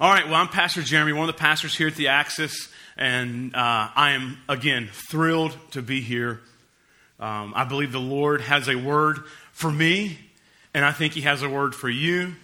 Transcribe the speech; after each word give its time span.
All 0.00 0.10
right, 0.10 0.26
well, 0.26 0.34
I'm 0.34 0.48
Pastor 0.48 0.82
Jeremy, 0.82 1.12
one 1.12 1.28
of 1.28 1.36
the 1.36 1.38
pastors 1.38 1.76
here 1.76 1.86
at 1.86 1.94
the 1.94 2.08
Axis, 2.08 2.68
and 2.96 3.54
uh, 3.54 3.90
I 3.94 4.10
am, 4.10 4.38
again, 4.48 4.90
thrilled 5.08 5.56
to 5.70 5.82
be 5.82 6.00
here. 6.00 6.40
Um, 7.20 7.52
I 7.54 7.62
believe 7.62 7.92
the 7.92 8.00
Lord 8.00 8.40
has 8.40 8.68
a 8.68 8.74
word 8.74 9.18
for 9.52 9.70
me, 9.70 10.18
and 10.74 10.84
I 10.84 10.90
think 10.90 11.12
He 11.12 11.20
has 11.20 11.44
a 11.44 11.48
word 11.48 11.76
for 11.76 11.88
you, 11.88 12.34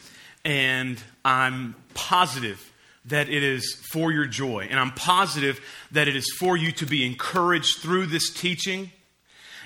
and 0.45 1.03
I'm 1.25 1.75
positive 1.93 2.73
that 3.07 3.29
it 3.29 3.43
is 3.43 3.75
for 3.91 4.13
your 4.13 4.27
joy, 4.27 4.69
and 4.71 4.79
I'm 4.79 4.93
positive 4.93 5.59
that 5.91 6.07
it 6.07 6.15
is 6.15 6.33
for 6.39 6.57
you 6.57 6.71
to 6.71 6.87
be 6.87 7.05
encouraged 7.05 7.79
through 7.79 8.07
this 8.07 8.33
teaching, 8.33 8.93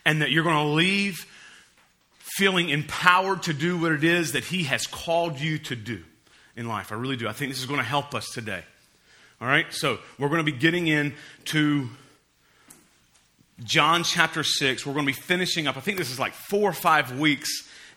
and 0.06 0.22
that 0.22 0.30
you're 0.30 0.42
going 0.42 0.68
to 0.68 0.72
leave 0.72 1.26
feeling 2.16 2.70
empowered 2.70 3.42
to 3.42 3.52
do 3.52 3.76
what 3.76 3.92
it 3.92 4.04
is 4.04 4.32
that 4.32 4.44
He 4.44 4.62
has 4.62 4.86
called 4.86 5.38
you 5.38 5.58
to 5.58 5.76
do 5.76 6.02
in 6.56 6.68
life. 6.68 6.92
I 6.92 6.94
really 6.96 7.16
do. 7.16 7.28
I 7.28 7.32
think 7.32 7.50
this 7.50 7.60
is 7.60 7.66
going 7.66 7.80
to 7.80 7.84
help 7.86 8.14
us 8.14 8.30
today. 8.32 8.62
All 9.40 9.48
right? 9.48 9.66
So, 9.70 9.98
we're 10.18 10.28
going 10.28 10.44
to 10.44 10.50
be 10.50 10.56
getting 10.56 10.86
into 10.86 11.88
John 13.62 14.04
chapter 14.04 14.42
6. 14.42 14.86
We're 14.86 14.92
going 14.92 15.06
to 15.06 15.12
be 15.12 15.20
finishing 15.20 15.66
up, 15.66 15.76
I 15.76 15.80
think 15.80 15.98
this 15.98 16.10
is 16.10 16.18
like 16.18 16.32
four 16.32 16.70
or 16.70 16.74
five 16.74 17.18
weeks 17.18 17.50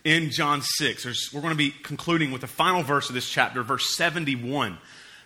in 0.03 0.31
John 0.31 0.61
6. 0.61 1.03
There's, 1.03 1.29
we're 1.33 1.41
going 1.41 1.53
to 1.53 1.57
be 1.57 1.71
concluding 1.83 2.31
with 2.31 2.41
the 2.41 2.47
final 2.47 2.83
verse 2.83 3.09
of 3.09 3.15
this 3.15 3.29
chapter, 3.29 3.63
verse 3.63 3.95
71. 3.95 4.77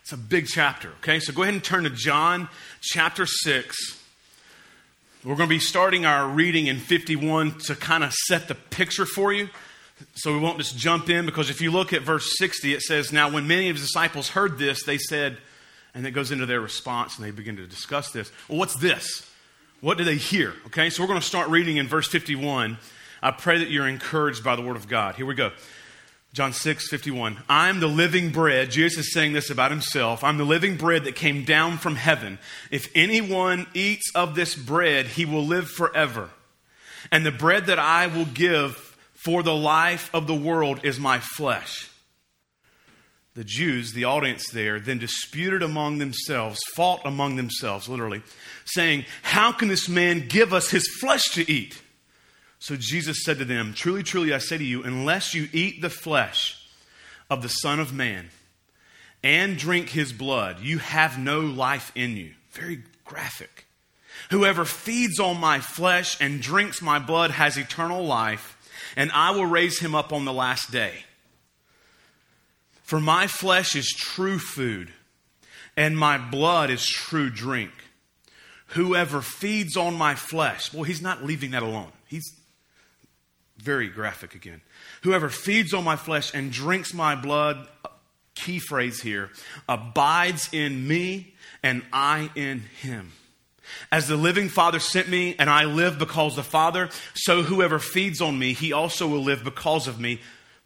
It's 0.02 0.12
a 0.12 0.18
big 0.18 0.48
chapter, 0.48 0.90
okay? 1.00 1.20
So, 1.20 1.34
go 1.34 1.44
ahead 1.44 1.54
and 1.54 1.64
turn 1.64 1.84
to 1.84 1.90
John 1.90 2.50
chapter 2.82 3.26
6. 3.26 4.00
We're 5.24 5.36
going 5.36 5.50
to 5.50 5.56
be 5.56 5.60
starting 5.60 6.04
our 6.06 6.28
reading 6.28 6.66
in 6.66 6.80
51 6.80 7.60
to 7.66 7.76
kind 7.76 8.04
of 8.04 8.12
set 8.12 8.48
the 8.48 8.56
picture 8.56 9.06
for 9.06 9.32
you. 9.32 9.50
So 10.16 10.34
we 10.34 10.40
won't 10.40 10.58
just 10.58 10.78
jump 10.78 11.10
in 11.10 11.26
because 11.26 11.50
if 11.50 11.62
you 11.62 11.72
look 11.72 11.94
at 11.94 12.02
verse 12.02 12.38
60, 12.38 12.74
it 12.74 12.82
says, 12.82 13.12
Now 13.12 13.30
when 13.30 13.48
many 13.48 13.70
of 13.70 13.76
his 13.76 13.86
disciples 13.86 14.30
heard 14.30 14.58
this, 14.58 14.84
they 14.84 14.98
said, 14.98 15.38
and 15.94 16.06
it 16.06 16.12
goes 16.12 16.32
into 16.32 16.46
their 16.46 16.62
response 16.62 17.18
and 17.18 17.26
they 17.26 17.32
begin 17.32 17.58
to 17.58 17.68
discuss 17.68 18.12
this. 18.12 18.32
Well, 18.48 18.58
what's 18.58 18.76
this? 18.76 19.30
What 19.82 19.98
do 19.98 20.04
they 20.04 20.16
hear? 20.16 20.54
Okay, 20.68 20.90
so 20.90 21.02
we're 21.02 21.08
going 21.08 21.20
to 21.20 21.26
start 21.26 21.50
reading 21.50 21.78
in 21.78 21.88
verse 21.88 22.08
51. 22.08 22.78
I 23.22 23.32
pray 23.32 23.60
that 23.60 23.70
you're 23.70 23.88
encouraged 23.88 24.44
by 24.44 24.56
the 24.56 24.62
word 24.62 24.76
of 24.76 24.88
God. 24.88 25.16
Here 25.16 25.26
we 25.26 25.36
go. 25.36 25.52
John 26.34 26.54
6, 26.54 26.88
51. 26.88 27.38
I'm 27.50 27.82
the 27.82 27.88
living 27.88 28.30
bread. 28.30 28.72
Jesus 28.72 29.08
is 29.08 29.14
saying 29.14 29.34
this 29.34 29.50
about 29.50 29.70
himself. 29.70 30.24
I'm 30.24 30.38
the 30.38 30.46
living 30.46 30.78
bread 30.78 31.04
that 31.04 31.16
came 31.16 31.44
down 31.44 31.78
from 31.78 31.98
heaven. 31.98 32.40
If 32.70 32.90
anyone 32.96 33.68
eats 33.74 34.10
of 34.16 34.34
this 34.34 34.56
bread, 34.56 35.08
he 35.08 35.26
will 35.26 35.46
live 35.46 35.70
forever. 35.70 36.30
And 37.12 37.26
the 37.26 37.32
bread 37.32 37.66
that 37.66 37.80
I 37.80 38.08
will 38.08 38.26
give 38.26 38.91
for 39.24 39.44
the 39.44 39.56
life 39.56 40.10
of 40.14 40.26
the 40.26 40.36
world 40.36 40.80
is 40.84 41.00
my 41.00 41.20
flesh. 41.20 41.90
The 43.34 43.44
Jews, 43.44 43.94
the 43.94 44.06
audience 44.06 44.50
there, 44.50 44.80
then 44.80 44.98
disputed 44.98 45.62
among 45.64 46.00
themselves, 46.00 46.60
fought 46.76 47.02
among 47.06 47.36
themselves, 47.36 47.88
literally, 47.88 48.24
saying, 48.66 49.06
How 49.22 49.52
can 49.52 49.68
this 49.68 49.88
man 49.88 50.28
give 50.28 50.54
us 50.54 50.72
his 50.72 50.88
flesh 51.00 51.24
to 51.34 51.50
eat? 51.50 51.82
So 52.60 52.76
Jesus 52.76 53.24
said 53.24 53.38
to 53.38 53.46
them, 53.46 53.74
Truly, 53.74 54.04
truly, 54.04 54.34
I 54.34 54.40
say 54.40 54.58
to 54.58 54.64
you, 54.64 54.84
unless 54.84 55.34
you 55.34 55.48
eat 55.54 55.82
the 55.82 55.90
flesh 55.90 56.68
of 57.30 57.42
the 57.42 57.50
Son 57.50 57.80
of 57.80 57.94
Man 57.94 58.30
and 59.24 59.58
drink 59.58 59.90
his 59.90 60.12
blood, 60.12 60.60
you 60.60 60.80
have 60.80 61.18
no 61.18 61.40
life 61.40 61.92
in 61.96 62.18
you. 62.18 62.32
Very 62.52 62.84
graphic. 63.06 63.66
Whoever 64.30 64.66
feeds 64.66 65.20
on 65.20 65.40
my 65.40 65.60
flesh 65.60 66.20
and 66.20 66.42
drinks 66.42 66.82
my 66.82 67.00
blood 67.00 67.32
has 67.32 67.56
eternal 67.56 68.04
life 68.04 68.58
and 68.96 69.12
I 69.14 69.32
will 69.32 69.46
raise 69.46 69.80
him 69.80 69.96
up 69.96 70.14
on 70.14 70.26
the 70.26 70.34
last 70.34 70.72
day. 70.72 71.04
For 72.84 73.00
my 73.00 73.28
flesh 73.28 73.76
is 73.76 73.88
true 73.88 74.38
food, 74.38 74.92
and 75.78 75.98
my 75.98 76.18
blood 76.18 76.70
is 76.70 76.86
true 76.86 77.30
drink. 77.30 77.72
Whoever 78.68 79.22
feeds 79.22 79.78
on 79.78 79.96
my 79.96 80.16
flesh, 80.16 80.74
well, 80.74 80.84
he's 80.84 81.02
not 81.02 81.24
leaving 81.24 81.52
that 81.52 81.64
alone. 81.64 81.92
He's 82.08 82.34
very 83.58 83.88
graphic 83.88 84.36
again. 84.36 84.62
Whoever 85.04 85.30
feeds 85.30 85.74
on 85.74 85.84
my 85.84 85.96
flesh 85.96 86.34
and 86.34 86.52
drinks 86.52 86.94
my 86.94 87.16
blood, 87.16 87.68
key 88.36 88.60
phrase 88.60 89.02
here, 89.02 89.30
abides 89.70 90.50
in 90.52 90.88
me 90.88 91.34
and 91.64 91.84
I 91.94 92.30
in 92.36 92.60
him. 92.82 93.12
As 93.92 94.08
the 94.08 94.16
living 94.16 94.50
Father 94.50 94.80
sent 94.80 95.10
me, 95.10 95.36
and 95.38 95.50
I 95.50 95.66
live 95.66 96.00
because 96.00 96.36
the 96.36 96.44
Father, 96.44 96.90
so 97.14 97.44
whoever 97.44 97.80
feeds 97.80 98.22
on 98.22 98.38
me, 98.38 98.54
he 98.54 98.74
also 98.74 99.08
will 99.08 99.24
live 99.24 99.44
because 99.44 99.88
of 99.88 100.00
me. 100.00 100.22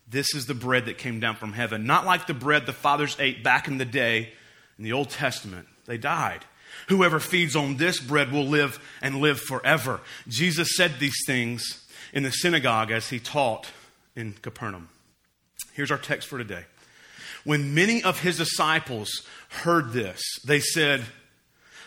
This 0.08 0.36
is 0.36 0.46
the 0.46 0.54
bread 0.54 0.86
that 0.86 0.98
came 0.98 1.20
down 1.20 1.36
from 1.36 1.54
heaven. 1.54 1.86
Not 1.86 2.06
like 2.06 2.28
the 2.28 2.34
bread 2.34 2.66
the 2.66 2.74
fathers 2.74 3.18
ate 3.20 3.44
back 3.44 3.68
in 3.68 3.78
the 3.78 3.86
day 3.86 4.34
in 4.78 4.84
the 4.84 4.94
Old 4.94 5.10
Testament. 5.10 5.68
They 5.86 5.98
died. 5.98 6.46
Whoever 6.88 7.20
feeds 7.20 7.56
on 7.56 7.78
this 7.78 8.00
bread 8.00 8.32
will 8.32 8.46
live 8.46 8.80
and 9.02 9.22
live 9.22 9.40
forever. 9.40 10.02
Jesus 10.28 10.76
said 10.76 11.00
these 11.00 11.18
things 11.26 11.86
in 12.14 12.24
the 12.24 12.32
synagogue 12.32 12.92
as 12.92 13.10
he 13.10 13.20
taught 13.20 13.68
in 14.16 14.34
Capernaum. 14.42 14.90
Here's 15.74 15.92
our 15.92 15.98
text 15.98 16.28
for 16.28 16.38
today. 16.38 16.66
When 17.44 17.74
many 17.74 18.04
of 18.04 18.22
his 18.22 18.38
disciples 18.38 19.10
heard 19.50 19.94
this, 19.94 20.22
they 20.44 20.60
said, 20.60 21.06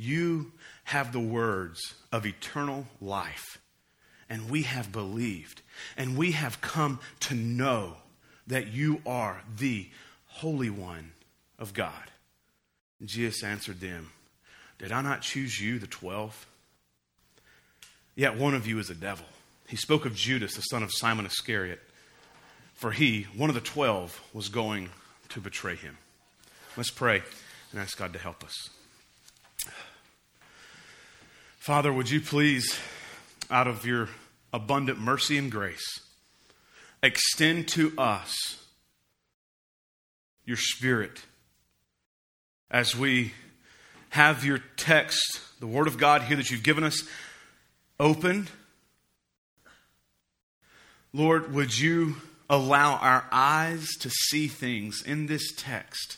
You 0.00 0.52
have 0.84 1.12
the 1.12 1.20
words 1.20 1.94
of 2.10 2.24
eternal 2.24 2.86
life. 3.00 3.58
And 4.28 4.48
we 4.48 4.62
have 4.62 4.92
believed, 4.92 5.60
and 5.96 6.16
we 6.16 6.32
have 6.32 6.60
come 6.60 7.00
to 7.20 7.34
know 7.34 7.96
that 8.46 8.68
you 8.68 9.02
are 9.04 9.42
the 9.58 9.88
Holy 10.26 10.70
One 10.70 11.10
of 11.58 11.74
God. 11.74 12.10
And 13.00 13.08
Jesus 13.08 13.42
answered 13.42 13.80
them, 13.80 14.12
Did 14.78 14.92
I 14.92 15.02
not 15.02 15.22
choose 15.22 15.60
you, 15.60 15.80
the 15.80 15.88
twelve? 15.88 16.46
Yet 18.14 18.36
one 18.36 18.54
of 18.54 18.68
you 18.68 18.78
is 18.78 18.88
a 18.88 18.94
devil. 18.94 19.26
He 19.66 19.76
spoke 19.76 20.06
of 20.06 20.14
Judas, 20.14 20.54
the 20.54 20.62
son 20.62 20.84
of 20.84 20.92
Simon 20.92 21.26
Iscariot, 21.26 21.80
for 22.74 22.92
he, 22.92 23.26
one 23.36 23.50
of 23.50 23.54
the 23.54 23.60
twelve, 23.60 24.20
was 24.32 24.48
going 24.48 24.90
to 25.30 25.40
betray 25.40 25.74
him. 25.74 25.98
Let's 26.76 26.90
pray 26.90 27.22
and 27.72 27.80
ask 27.80 27.98
God 27.98 28.12
to 28.12 28.18
help 28.18 28.44
us. 28.44 28.54
Father, 31.60 31.92
would 31.92 32.08
you 32.08 32.22
please, 32.22 32.80
out 33.50 33.66
of 33.66 33.84
your 33.84 34.08
abundant 34.50 34.98
mercy 34.98 35.36
and 35.36 35.52
grace, 35.52 36.00
extend 37.02 37.68
to 37.68 37.92
us 37.98 38.64
your 40.46 40.56
Spirit 40.56 41.20
as 42.70 42.96
we 42.96 43.34
have 44.08 44.42
your 44.42 44.60
text, 44.78 45.20
the 45.60 45.66
Word 45.66 45.86
of 45.86 45.98
God 45.98 46.22
here 46.22 46.38
that 46.38 46.50
you've 46.50 46.62
given 46.62 46.82
us, 46.82 47.02
open. 48.00 48.48
Lord, 51.12 51.52
would 51.52 51.78
you 51.78 52.16
allow 52.48 52.94
our 52.94 53.26
eyes 53.30 53.86
to 54.00 54.08
see 54.08 54.48
things 54.48 55.02
in 55.02 55.26
this 55.26 55.52
text 55.58 56.16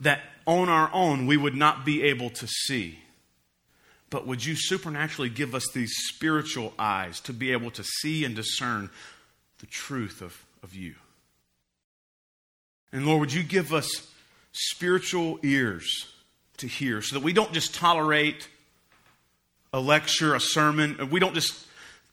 that 0.00 0.22
on 0.46 0.68
our 0.68 0.90
own 0.92 1.26
we 1.26 1.36
would 1.36 1.54
not 1.54 1.84
be 1.84 2.02
able 2.04 2.30
to 2.30 2.46
see. 2.46 3.00
But 4.08 4.26
would 4.26 4.44
you 4.44 4.54
supernaturally 4.56 5.30
give 5.30 5.54
us 5.54 5.68
these 5.72 5.92
spiritual 6.08 6.72
eyes 6.78 7.20
to 7.20 7.32
be 7.32 7.52
able 7.52 7.70
to 7.72 7.82
see 7.82 8.24
and 8.24 8.36
discern 8.36 8.90
the 9.58 9.66
truth 9.66 10.22
of, 10.22 10.44
of 10.62 10.74
you? 10.74 10.94
And 12.92 13.04
Lord, 13.04 13.20
would 13.20 13.32
you 13.32 13.42
give 13.42 13.74
us 13.74 14.08
spiritual 14.52 15.38
ears 15.42 16.06
to 16.58 16.66
hear 16.66 17.02
so 17.02 17.16
that 17.16 17.24
we 17.24 17.32
don't 17.32 17.52
just 17.52 17.74
tolerate 17.74 18.48
a 19.72 19.80
lecture, 19.80 20.34
a 20.34 20.40
sermon. 20.40 21.10
We 21.10 21.20
don't 21.20 21.34
just 21.34 21.66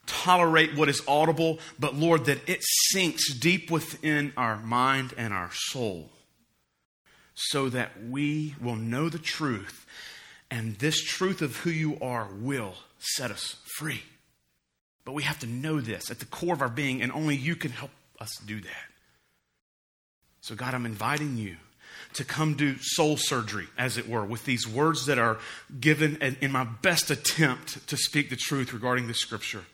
tolerate 0.06 0.76
what 0.76 0.88
is 0.88 1.02
audible, 1.08 1.58
but 1.78 1.94
Lord, 1.94 2.26
that 2.26 2.46
it 2.48 2.60
sinks 2.62 3.32
deep 3.32 3.70
within 3.70 4.32
our 4.36 4.58
mind 4.58 5.14
and 5.16 5.32
our 5.32 5.50
soul 5.52 6.10
so 7.34 7.68
that 7.68 7.90
we 8.08 8.54
will 8.60 8.76
know 8.76 9.08
the 9.08 9.18
truth, 9.18 9.86
and 10.50 10.76
this 10.76 11.02
truth 11.02 11.42
of 11.42 11.56
who 11.58 11.70
you 11.70 11.98
are 12.00 12.28
will 12.32 12.74
set 12.98 13.30
us 13.30 13.56
free. 13.76 14.02
But 15.04 15.12
we 15.12 15.24
have 15.24 15.38
to 15.40 15.46
know 15.46 15.80
this 15.80 16.10
at 16.10 16.20
the 16.20 16.26
core 16.26 16.54
of 16.54 16.62
our 16.62 16.68
being, 16.68 17.02
and 17.02 17.12
only 17.12 17.36
you 17.36 17.56
can 17.56 17.70
help 17.72 17.90
us 18.20 18.38
do 18.46 18.60
that. 18.60 18.90
So, 20.40 20.54
God, 20.54 20.74
I'm 20.74 20.86
inviting 20.86 21.36
you 21.36 21.56
to 22.14 22.24
come 22.24 22.54
do 22.54 22.76
soul 22.80 23.16
surgery, 23.16 23.66
as 23.76 23.98
it 23.98 24.08
were, 24.08 24.24
with 24.24 24.44
these 24.44 24.68
words 24.68 25.06
that 25.06 25.18
are 25.18 25.38
given 25.80 26.16
in 26.40 26.52
my 26.52 26.64
best 26.64 27.10
attempt 27.10 27.86
to 27.88 27.96
speak 27.96 28.30
the 28.30 28.36
truth 28.36 28.72
regarding 28.72 29.08
the 29.08 29.14
scripture. 29.14 29.64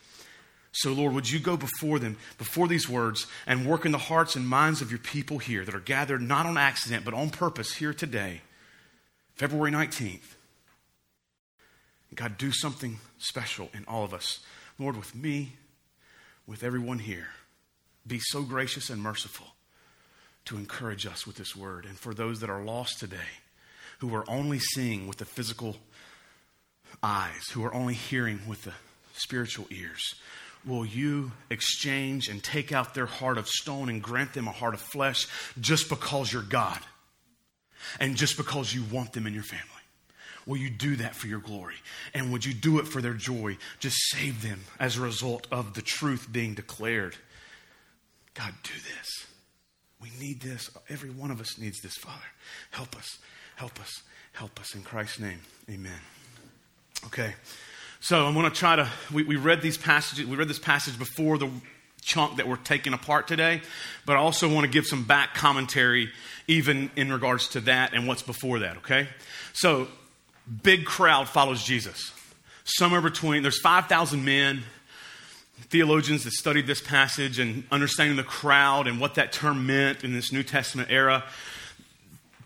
So, 0.72 0.92
Lord, 0.92 1.14
would 1.14 1.28
you 1.28 1.40
go 1.40 1.56
before 1.56 1.98
them, 1.98 2.16
before 2.38 2.68
these 2.68 2.88
words, 2.88 3.26
and 3.46 3.66
work 3.66 3.84
in 3.84 3.92
the 3.92 3.98
hearts 3.98 4.36
and 4.36 4.46
minds 4.46 4.80
of 4.80 4.90
your 4.90 5.00
people 5.00 5.38
here 5.38 5.64
that 5.64 5.74
are 5.74 5.80
gathered 5.80 6.22
not 6.22 6.46
on 6.46 6.56
accident, 6.56 7.04
but 7.04 7.14
on 7.14 7.30
purpose 7.30 7.74
here 7.74 7.92
today, 7.92 8.42
February 9.34 9.72
19th. 9.72 10.36
God, 12.14 12.38
do 12.38 12.52
something 12.52 12.98
special 13.18 13.68
in 13.74 13.84
all 13.86 14.04
of 14.04 14.14
us. 14.14 14.40
Lord, 14.78 14.96
with 14.96 15.14
me, 15.14 15.54
with 16.46 16.62
everyone 16.62 16.98
here, 17.00 17.28
be 18.06 18.18
so 18.20 18.42
gracious 18.42 18.90
and 18.90 19.02
merciful 19.02 19.46
to 20.46 20.56
encourage 20.56 21.06
us 21.06 21.26
with 21.26 21.36
this 21.36 21.54
word. 21.54 21.84
And 21.84 21.98
for 21.98 22.14
those 22.14 22.40
that 22.40 22.50
are 22.50 22.62
lost 22.62 22.98
today, 22.98 23.16
who 23.98 24.14
are 24.14 24.28
only 24.28 24.58
seeing 24.58 25.06
with 25.06 25.18
the 25.18 25.24
physical 25.24 25.76
eyes, 27.02 27.48
who 27.52 27.64
are 27.64 27.74
only 27.74 27.94
hearing 27.94 28.40
with 28.48 28.62
the 28.62 28.72
spiritual 29.14 29.66
ears, 29.70 30.14
will 30.66 30.84
you 30.84 31.32
exchange 31.48 32.28
and 32.28 32.42
take 32.42 32.72
out 32.72 32.94
their 32.94 33.06
heart 33.06 33.38
of 33.38 33.48
stone 33.48 33.88
and 33.88 34.02
grant 34.02 34.34
them 34.34 34.48
a 34.48 34.52
heart 34.52 34.74
of 34.74 34.80
flesh 34.80 35.26
just 35.60 35.88
because 35.88 36.32
you're 36.32 36.42
God 36.42 36.80
and 37.98 38.16
just 38.16 38.36
because 38.36 38.74
you 38.74 38.84
want 38.92 39.12
them 39.12 39.26
in 39.26 39.34
your 39.34 39.42
family? 39.42 39.66
Will 40.46 40.56
you 40.56 40.70
do 40.70 40.96
that 40.96 41.14
for 41.14 41.26
your 41.26 41.38
glory? 41.38 41.76
And 42.14 42.32
would 42.32 42.44
you 42.44 42.54
do 42.54 42.78
it 42.78 42.88
for 42.88 43.00
their 43.00 43.14
joy? 43.14 43.56
Just 43.78 43.96
save 44.10 44.42
them 44.42 44.60
as 44.78 44.96
a 44.96 45.00
result 45.00 45.46
of 45.50 45.74
the 45.74 45.82
truth 45.82 46.28
being 46.30 46.54
declared. 46.54 47.16
God, 48.34 48.54
do 48.62 48.72
this. 48.72 49.26
We 50.00 50.08
need 50.18 50.40
this. 50.40 50.70
Every 50.88 51.10
one 51.10 51.30
of 51.30 51.40
us 51.40 51.58
needs 51.58 51.80
this, 51.80 51.96
Father. 51.96 52.24
Help 52.70 52.96
us. 52.96 53.18
Help 53.56 53.78
us. 53.80 54.02
Help 54.32 54.58
us. 54.58 54.74
In 54.74 54.82
Christ's 54.82 55.20
name, 55.20 55.40
amen. 55.68 56.00
Okay. 57.06 57.34
So 58.02 58.26
I'm 58.26 58.32
going 58.32 58.50
to 58.50 58.56
try 58.56 58.76
to. 58.76 58.88
We, 59.12 59.24
we 59.24 59.36
read 59.36 59.60
these 59.60 59.76
passages. 59.76 60.26
We 60.26 60.36
read 60.36 60.48
this 60.48 60.58
passage 60.58 60.98
before 60.98 61.36
the 61.36 61.50
chunk 62.00 62.38
that 62.38 62.48
we're 62.48 62.56
taking 62.56 62.94
apart 62.94 63.28
today, 63.28 63.60
but 64.06 64.16
I 64.16 64.20
also 64.20 64.48
want 64.52 64.64
to 64.64 64.70
give 64.70 64.86
some 64.86 65.04
back 65.04 65.34
commentary, 65.34 66.10
even 66.48 66.90
in 66.96 67.12
regards 67.12 67.48
to 67.48 67.60
that 67.60 67.92
and 67.92 68.08
what's 68.08 68.22
before 68.22 68.60
that. 68.60 68.78
Okay. 68.78 69.06
So, 69.52 69.88
big 70.62 70.86
crowd 70.86 71.28
follows 71.28 71.62
Jesus. 71.62 72.12
Somewhere 72.64 73.02
between 73.02 73.42
there's 73.42 73.60
five 73.60 73.86
thousand 73.86 74.24
men 74.24 74.62
theologians 75.68 76.24
that 76.24 76.32
studied 76.32 76.66
this 76.66 76.80
passage 76.80 77.38
and 77.38 77.64
understanding 77.70 78.16
the 78.16 78.22
crowd 78.22 78.86
and 78.86 78.98
what 78.98 79.16
that 79.16 79.30
term 79.30 79.66
meant 79.66 80.04
in 80.04 80.14
this 80.14 80.32
New 80.32 80.42
Testament 80.42 80.88
era. 80.90 81.22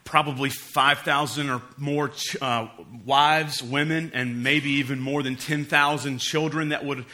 Probably 0.05 0.51
5,000 0.51 1.51
or 1.51 1.63
more 1.77 2.13
uh, 2.41 2.69
wives, 3.05 3.63
women, 3.63 4.13
and 4.15 4.43
maybe 4.43 4.71
even 4.73 5.01
more 5.01 5.23
than 5.23 5.37
10,000 5.37 6.19
children 6.19 6.69
that 6.69 6.85
would 6.85 7.07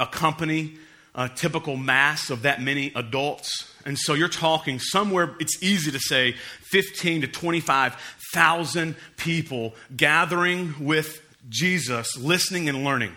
accompany 0.00 0.78
a 1.14 1.30
typical 1.30 1.76
mass 1.76 2.28
of 2.28 2.42
that 2.42 2.60
many 2.60 2.92
adults. 2.94 3.72
And 3.86 3.98
so 3.98 4.12
you're 4.12 4.28
talking 4.28 4.78
somewhere, 4.78 5.34
it's 5.40 5.62
easy 5.62 5.90
to 5.90 5.98
say 5.98 6.34
15 6.70 7.22
to 7.22 7.26
25,000 7.26 8.96
people 9.16 9.74
gathering 9.96 10.74
with 10.78 11.22
Jesus, 11.48 12.16
listening 12.18 12.68
and 12.68 12.84
learning. 12.84 13.12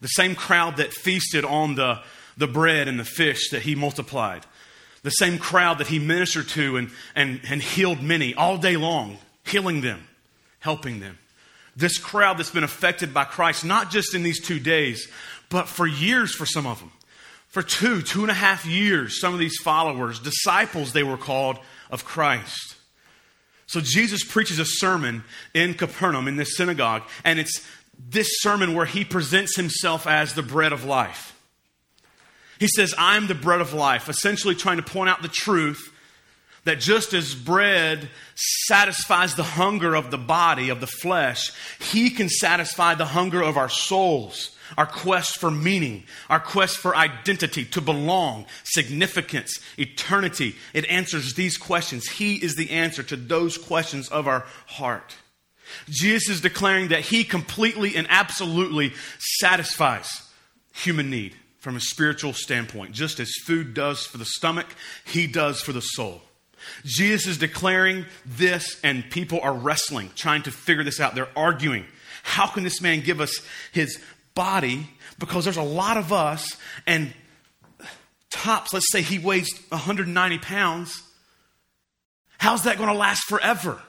The 0.00 0.08
same 0.08 0.34
crowd 0.34 0.76
that 0.76 0.92
feasted 0.92 1.44
on 1.44 1.74
the, 1.74 2.00
the 2.36 2.46
bread 2.46 2.86
and 2.86 3.00
the 3.00 3.04
fish 3.04 3.50
that 3.50 3.62
he 3.62 3.74
multiplied. 3.74 4.46
The 5.04 5.10
same 5.10 5.38
crowd 5.38 5.78
that 5.78 5.86
he 5.86 6.00
ministered 6.00 6.48
to 6.48 6.76
and, 6.76 6.90
and, 7.14 7.40
and 7.48 7.62
healed 7.62 8.02
many 8.02 8.34
all 8.34 8.58
day 8.58 8.76
long, 8.76 9.18
healing 9.44 9.80
them, 9.80 10.08
helping 10.58 10.98
them. 10.98 11.18
This 11.76 11.98
crowd 11.98 12.38
that's 12.38 12.50
been 12.50 12.64
affected 12.64 13.14
by 13.14 13.24
Christ, 13.24 13.64
not 13.64 13.90
just 13.90 14.14
in 14.14 14.22
these 14.22 14.40
two 14.40 14.58
days, 14.58 15.08
but 15.50 15.68
for 15.68 15.86
years 15.86 16.34
for 16.34 16.46
some 16.46 16.66
of 16.66 16.80
them. 16.80 16.90
For 17.48 17.62
two, 17.62 18.02
two 18.02 18.22
and 18.22 18.30
a 18.30 18.34
half 18.34 18.66
years, 18.66 19.20
some 19.20 19.32
of 19.32 19.38
these 19.38 19.60
followers, 19.62 20.18
disciples 20.18 20.92
they 20.92 21.04
were 21.04 21.16
called 21.16 21.58
of 21.90 22.04
Christ. 22.04 22.74
So 23.66 23.80
Jesus 23.80 24.24
preaches 24.24 24.58
a 24.58 24.64
sermon 24.64 25.22
in 25.52 25.74
Capernaum 25.74 26.28
in 26.28 26.36
this 26.36 26.56
synagogue, 26.56 27.02
and 27.24 27.38
it's 27.38 27.64
this 28.08 28.28
sermon 28.40 28.74
where 28.74 28.86
he 28.86 29.04
presents 29.04 29.56
himself 29.56 30.06
as 30.06 30.34
the 30.34 30.42
bread 30.42 30.72
of 30.72 30.84
life. 30.84 31.33
He 32.58 32.68
says, 32.68 32.94
I'm 32.96 33.26
the 33.26 33.34
bread 33.34 33.60
of 33.60 33.72
life, 33.72 34.08
essentially 34.08 34.54
trying 34.54 34.76
to 34.76 34.82
point 34.82 35.10
out 35.10 35.22
the 35.22 35.28
truth 35.28 35.92
that 36.64 36.80
just 36.80 37.12
as 37.12 37.34
bread 37.34 38.08
satisfies 38.34 39.34
the 39.34 39.42
hunger 39.42 39.94
of 39.94 40.10
the 40.10 40.18
body, 40.18 40.70
of 40.70 40.80
the 40.80 40.86
flesh, 40.86 41.52
he 41.78 42.10
can 42.10 42.28
satisfy 42.28 42.94
the 42.94 43.04
hunger 43.04 43.42
of 43.42 43.56
our 43.56 43.68
souls, 43.68 44.56
our 44.78 44.86
quest 44.86 45.38
for 45.38 45.50
meaning, 45.50 46.04
our 46.30 46.40
quest 46.40 46.78
for 46.78 46.96
identity, 46.96 47.64
to 47.66 47.80
belong, 47.80 48.46
significance, 48.64 49.60
eternity. 49.78 50.56
It 50.72 50.86
answers 50.86 51.34
these 51.34 51.58
questions. 51.58 52.08
He 52.08 52.36
is 52.36 52.56
the 52.56 52.70
answer 52.70 53.02
to 53.04 53.16
those 53.16 53.58
questions 53.58 54.08
of 54.08 54.26
our 54.26 54.46
heart. 54.66 55.16
Jesus 55.88 56.36
is 56.36 56.40
declaring 56.40 56.88
that 56.88 57.00
he 57.00 57.24
completely 57.24 57.96
and 57.96 58.06
absolutely 58.10 58.92
satisfies 59.18 60.22
human 60.72 61.10
need 61.10 61.34
from 61.64 61.76
a 61.76 61.80
spiritual 61.80 62.34
standpoint. 62.34 62.92
Just 62.92 63.18
as 63.18 63.32
food 63.46 63.72
does 63.72 64.04
for 64.04 64.18
the 64.18 64.26
stomach, 64.26 64.66
he 65.06 65.26
does 65.26 65.62
for 65.62 65.72
the 65.72 65.80
soul. 65.80 66.20
Jesus 66.84 67.26
is 67.26 67.38
declaring 67.38 68.04
this, 68.26 68.78
and 68.84 69.10
people 69.10 69.40
are 69.40 69.54
wrestling, 69.54 70.10
trying 70.14 70.42
to 70.42 70.50
figure 70.50 70.84
this 70.84 71.00
out. 71.00 71.14
They're 71.14 71.26
arguing. 71.34 71.86
How 72.22 72.46
can 72.46 72.64
this 72.64 72.82
man 72.82 73.00
give 73.00 73.18
us 73.18 73.40
his 73.72 73.98
body? 74.34 74.90
Because 75.18 75.44
there's 75.44 75.56
a 75.56 75.62
lot 75.62 75.96
of 75.96 76.12
us, 76.12 76.54
and 76.86 77.14
tops, 78.30 78.74
let's 78.74 78.92
say 78.92 79.00
he 79.00 79.18
weighs 79.18 79.48
190 79.70 80.38
pounds. 80.38 81.02
How's 82.36 82.64
that 82.64 82.76
going 82.76 82.90
to 82.90 82.94
last 82.94 83.22
forever? 83.26 83.80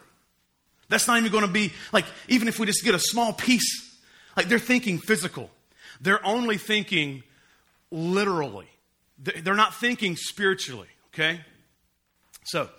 That's 0.87 1.07
not 1.07 1.17
even 1.17 1.29
going 1.29 1.45
to 1.45 1.51
be 1.51 1.73
like, 1.91 2.05
even 2.29 2.47
if 2.47 2.57
we 2.57 2.67
just 2.67 2.85
get 2.85 2.95
a 2.95 2.99
small 2.99 3.33
piece, 3.33 3.97
like 4.37 4.47
they're 4.47 4.59
thinking 4.59 4.97
physical. 4.97 5.49
They're 5.99 6.25
only 6.25 6.57
thinking 6.57 7.23
literally. 7.91 8.67
They're 9.17 9.55
not 9.55 9.75
thinking 9.75 10.15
spiritually, 10.15 10.87
okay? 11.13 11.41
So, 12.45 12.69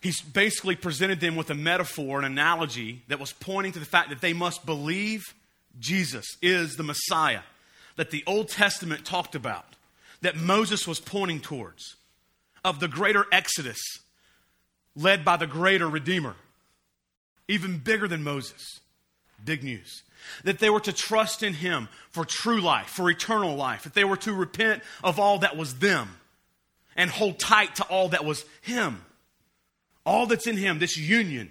he's 0.00 0.20
basically 0.20 0.76
presented 0.76 1.20
them 1.20 1.36
with 1.36 1.50
a 1.50 1.54
metaphor, 1.54 2.18
an 2.18 2.24
analogy 2.24 3.02
that 3.08 3.18
was 3.18 3.32
pointing 3.32 3.72
to 3.72 3.78
the 3.78 3.84
fact 3.84 4.10
that 4.10 4.20
they 4.20 4.32
must 4.32 4.64
believe 4.64 5.22
Jesus 5.78 6.26
is 6.40 6.76
the 6.76 6.82
Messiah 6.82 7.40
that 7.96 8.10
the 8.10 8.24
Old 8.26 8.48
Testament 8.48 9.04
talked 9.04 9.34
about, 9.34 9.76
that 10.20 10.36
Moses 10.36 10.86
was 10.86 11.00
pointing 11.00 11.40
towards, 11.40 11.96
of 12.64 12.80
the 12.80 12.88
greater 12.88 13.26
Exodus 13.30 13.80
led 14.96 15.24
by 15.24 15.36
the 15.36 15.46
greater 15.46 15.88
Redeemer 15.88 16.36
even 17.48 17.78
bigger 17.78 18.08
than 18.08 18.22
Moses. 18.22 18.80
Big 19.44 19.62
news. 19.62 20.02
That 20.44 20.58
they 20.58 20.70
were 20.70 20.80
to 20.80 20.92
trust 20.92 21.42
in 21.42 21.54
him 21.54 21.88
for 22.10 22.24
true 22.24 22.60
life, 22.60 22.88
for 22.88 23.10
eternal 23.10 23.54
life. 23.56 23.84
That 23.84 23.94
they 23.94 24.04
were 24.04 24.16
to 24.18 24.32
repent 24.32 24.82
of 25.02 25.18
all 25.18 25.38
that 25.40 25.56
was 25.56 25.78
them 25.78 26.08
and 26.96 27.10
hold 27.10 27.38
tight 27.38 27.76
to 27.76 27.84
all 27.84 28.10
that 28.10 28.24
was 28.24 28.44
him. 28.62 29.04
All 30.06 30.26
that's 30.26 30.46
in 30.46 30.56
him, 30.56 30.78
this 30.78 30.96
union, 30.96 31.50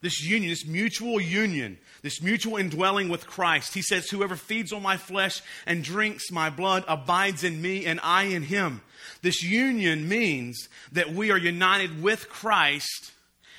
this 0.00 0.22
union, 0.24 0.50
this 0.50 0.66
mutual 0.66 1.20
union, 1.20 1.78
this 2.02 2.22
mutual 2.22 2.56
indwelling 2.56 3.08
with 3.08 3.26
Christ. 3.26 3.74
He 3.74 3.82
says, 3.82 4.08
Whoever 4.08 4.36
feeds 4.36 4.72
on 4.72 4.82
my 4.82 4.96
flesh 4.96 5.42
and 5.66 5.84
drinks 5.84 6.30
my 6.30 6.48
blood 6.50 6.84
abides 6.88 7.44
in 7.44 7.60
me 7.60 7.84
and 7.84 8.00
I 8.02 8.24
in 8.24 8.42
him. 8.42 8.80
This 9.22 9.42
union 9.42 10.08
means 10.08 10.68
that 10.92 11.10
we 11.12 11.30
are 11.30 11.38
united 11.38 12.02
with 12.02 12.28
Christ 12.28 13.12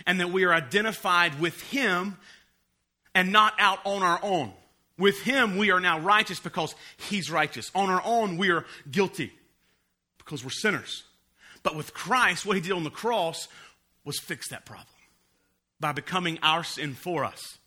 and 0.05 0.19
that 0.19 0.31
we 0.31 0.43
are 0.43 0.53
identified 0.53 1.39
with 1.39 1.61
Him 1.71 2.17
and 3.17 3.31
not 3.31 3.55
out 3.57 3.79
on 3.83 4.03
our 4.03 4.19
own. 4.21 4.53
With 4.95 5.23
Him, 5.23 5.57
we 5.57 5.71
are 5.71 5.79
now 5.79 5.99
righteous 5.99 6.39
because 6.39 6.75
He's 6.97 7.31
righteous. 7.31 7.71
On 7.73 7.89
our 7.89 8.01
own, 8.05 8.37
we 8.37 8.51
are 8.51 8.63
guilty 8.91 9.33
because 10.19 10.43
we're 10.43 10.51
sinners. 10.51 11.03
But 11.63 11.75
with 11.75 11.95
Christ, 11.95 12.45
what 12.45 12.55
He 12.55 12.61
did 12.61 12.73
on 12.73 12.83
the 12.83 12.91
cross 12.91 13.47
was 14.05 14.19
fix 14.19 14.49
that 14.49 14.65
problem. 14.67 14.85
by 15.79 15.93
becoming 15.93 16.37
our 16.43 16.63
sin 16.63 16.93
for 16.93 17.23
us 17.23 17.57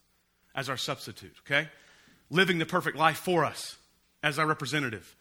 as 0.54 0.68
our 0.68 0.76
substitute, 0.76 1.34
okay? 1.44 1.68
Living 2.30 2.58
the 2.58 2.66
perfect 2.66 2.96
life 2.96 3.18
for 3.18 3.44
us 3.44 3.76
as 4.22 4.38
our 4.38 4.46
representative, 4.46 5.16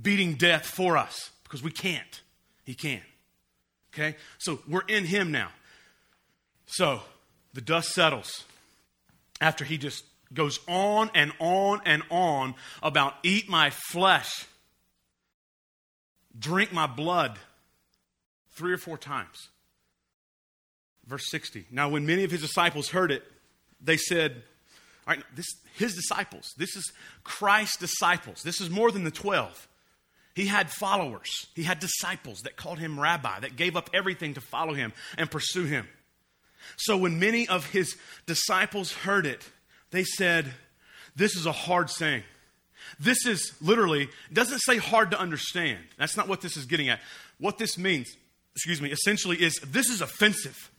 beating 0.00 0.34
death 0.34 0.64
for 0.66 0.96
us 0.96 1.30
because 1.42 1.60
we 1.62 1.72
can't. 1.72 2.20
He 2.64 2.74
can. 2.74 3.00
Okay? 3.92 4.16
So 4.38 4.60
we're 4.68 4.86
in 4.86 5.06
Him 5.06 5.32
now. 5.32 5.48
So 6.66 7.00
the 7.52 7.60
dust 7.60 7.90
settles 7.90 8.44
after 9.40 9.64
He 9.64 9.78
just 9.78 10.04
goes 10.32 10.60
on 10.68 11.10
and 11.14 11.32
on 11.38 11.80
and 11.84 12.02
on 12.10 12.54
about 12.82 13.14
eat 13.22 13.48
my 13.48 13.70
flesh, 13.70 14.46
drink 16.38 16.72
my 16.72 16.86
blood, 16.86 17.38
three 18.52 18.72
or 18.72 18.78
four 18.78 18.98
times. 18.98 19.48
Verse 21.06 21.28
60. 21.30 21.66
Now, 21.70 21.88
when 21.88 22.06
many 22.06 22.24
of 22.24 22.30
his 22.30 22.40
disciples 22.40 22.90
heard 22.90 23.10
it, 23.10 23.24
they 23.80 23.96
said, 23.96 24.42
All 25.06 25.14
right, 25.14 25.24
this, 25.34 25.46
his 25.76 25.94
disciples, 25.96 26.54
this 26.56 26.76
is 26.76 26.92
Christ's 27.24 27.78
disciples. 27.78 28.42
This 28.42 28.60
is 28.60 28.70
more 28.70 28.92
than 28.92 29.04
the 29.04 29.10
12. 29.10 29.66
He 30.34 30.46
had 30.46 30.70
followers, 30.70 31.48
he 31.56 31.64
had 31.64 31.80
disciples 31.80 32.42
that 32.42 32.56
called 32.56 32.78
him 32.78 33.00
rabbi, 33.00 33.40
that 33.40 33.56
gave 33.56 33.76
up 33.76 33.90
everything 33.92 34.34
to 34.34 34.40
follow 34.40 34.74
him 34.74 34.92
and 35.18 35.30
pursue 35.30 35.64
him. 35.64 35.88
So 36.76 36.96
when 36.96 37.18
many 37.18 37.48
of 37.48 37.66
his 37.66 37.96
disciples 38.26 38.92
heard 38.92 39.26
it, 39.26 39.48
they 39.90 40.04
said, 40.04 40.52
This 41.16 41.36
is 41.36 41.46
a 41.46 41.52
hard 41.52 41.90
saying. 41.90 42.22
This 42.98 43.26
is 43.26 43.54
literally, 43.60 44.08
doesn't 44.32 44.60
say 44.60 44.78
hard 44.78 45.12
to 45.12 45.20
understand. 45.20 45.78
That's 45.98 46.16
not 46.16 46.28
what 46.28 46.40
this 46.40 46.56
is 46.56 46.66
getting 46.66 46.88
at. 46.88 47.00
What 47.38 47.58
this 47.58 47.78
means, 47.78 48.14
excuse 48.54 48.82
me, 48.82 48.90
essentially 48.90 49.40
is 49.40 49.58
this 49.66 49.88
is 49.88 50.00
offensive. 50.00 50.70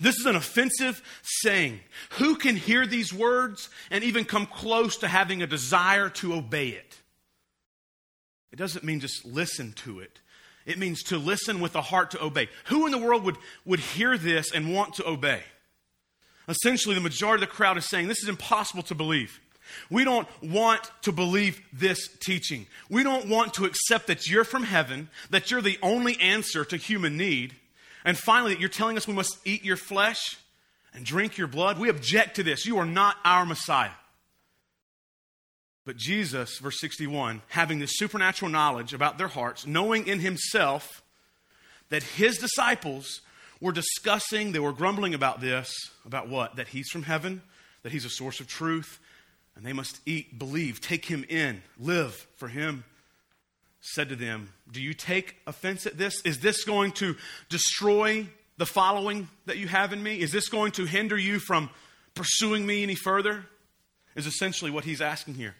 This 0.00 0.16
is 0.16 0.26
an 0.26 0.36
offensive 0.36 1.02
saying. 1.22 1.80
Who 2.12 2.36
can 2.36 2.56
hear 2.56 2.86
these 2.86 3.12
words 3.12 3.68
and 3.90 4.04
even 4.04 4.24
come 4.24 4.46
close 4.46 4.98
to 4.98 5.08
having 5.08 5.42
a 5.42 5.46
desire 5.46 6.08
to 6.10 6.34
obey 6.34 6.68
it? 6.68 6.98
It 8.52 8.56
doesn't 8.56 8.84
mean 8.84 9.00
just 9.00 9.24
listen 9.24 9.72
to 9.84 10.00
it. 10.00 10.20
It 10.66 10.78
means 10.78 11.02
to 11.04 11.18
listen 11.18 11.60
with 11.60 11.74
a 11.74 11.82
heart 11.82 12.12
to 12.12 12.22
obey. 12.22 12.48
Who 12.66 12.86
in 12.86 12.92
the 12.92 12.98
world 12.98 13.24
would, 13.24 13.36
would 13.64 13.80
hear 13.80 14.16
this 14.16 14.52
and 14.52 14.72
want 14.72 14.94
to 14.94 15.08
obey? 15.08 15.42
Essentially, 16.48 16.94
the 16.94 17.00
majority 17.00 17.42
of 17.42 17.48
the 17.48 17.54
crowd 17.54 17.78
is 17.78 17.88
saying 17.88 18.08
this 18.08 18.22
is 18.22 18.28
impossible 18.28 18.82
to 18.84 18.94
believe. 18.94 19.40
We 19.90 20.04
don't 20.04 20.28
want 20.42 20.90
to 21.02 21.12
believe 21.12 21.60
this 21.72 22.08
teaching. 22.20 22.66
We 22.90 23.02
don't 23.02 23.28
want 23.28 23.54
to 23.54 23.64
accept 23.64 24.08
that 24.08 24.28
you're 24.28 24.44
from 24.44 24.64
heaven, 24.64 25.08
that 25.30 25.50
you're 25.50 25.62
the 25.62 25.78
only 25.82 26.20
answer 26.20 26.64
to 26.64 26.76
human 26.76 27.16
need, 27.16 27.54
and 28.04 28.18
finally, 28.18 28.54
that 28.54 28.60
you're 28.60 28.68
telling 28.68 28.96
us 28.96 29.06
we 29.06 29.14
must 29.14 29.38
eat 29.46 29.64
your 29.64 29.76
flesh 29.76 30.36
and 30.92 31.04
drink 31.04 31.38
your 31.38 31.46
blood. 31.46 31.78
We 31.78 31.88
object 31.88 32.36
to 32.36 32.42
this. 32.42 32.66
You 32.66 32.78
are 32.78 32.86
not 32.86 33.16
our 33.24 33.46
Messiah. 33.46 33.90
But 35.84 35.96
Jesus, 35.96 36.58
verse 36.58 36.78
61, 36.80 37.42
having 37.48 37.78
this 37.78 37.92
supernatural 37.94 38.50
knowledge 38.50 38.94
about 38.94 39.18
their 39.18 39.28
hearts, 39.28 39.66
knowing 39.66 40.06
in 40.06 40.20
himself 40.20 41.02
that 41.88 42.02
his 42.02 42.38
disciples 42.38 43.20
were 43.60 43.72
discussing, 43.72 44.52
they 44.52 44.60
were 44.60 44.72
grumbling 44.72 45.14
about 45.14 45.40
this, 45.40 45.72
about 46.04 46.28
what? 46.28 46.56
That 46.56 46.68
he's 46.68 46.88
from 46.88 47.02
heaven, 47.02 47.42
that 47.82 47.92
he's 47.92 48.04
a 48.04 48.10
source 48.10 48.40
of 48.40 48.46
truth, 48.46 49.00
and 49.56 49.66
they 49.66 49.72
must 49.72 50.00
eat, 50.06 50.38
believe, 50.38 50.80
take 50.80 51.04
him 51.04 51.24
in, 51.28 51.62
live 51.78 52.26
for 52.36 52.48
him, 52.48 52.84
said 53.80 54.08
to 54.08 54.16
them, 54.16 54.52
Do 54.70 54.80
you 54.80 54.94
take 54.94 55.36
offense 55.46 55.86
at 55.86 55.98
this? 55.98 56.20
Is 56.24 56.38
this 56.38 56.64
going 56.64 56.92
to 56.92 57.16
destroy 57.48 58.26
the 58.56 58.66
following 58.66 59.28
that 59.46 59.58
you 59.58 59.66
have 59.68 59.92
in 59.92 60.02
me? 60.02 60.20
Is 60.20 60.32
this 60.32 60.48
going 60.48 60.72
to 60.72 60.84
hinder 60.84 61.18
you 61.18 61.40
from 61.40 61.70
pursuing 62.14 62.64
me 62.64 62.82
any 62.82 62.94
further? 62.94 63.46
Is 64.14 64.26
essentially 64.26 64.70
what 64.70 64.84
he's 64.84 65.00
asking 65.00 65.34
here. 65.34 65.54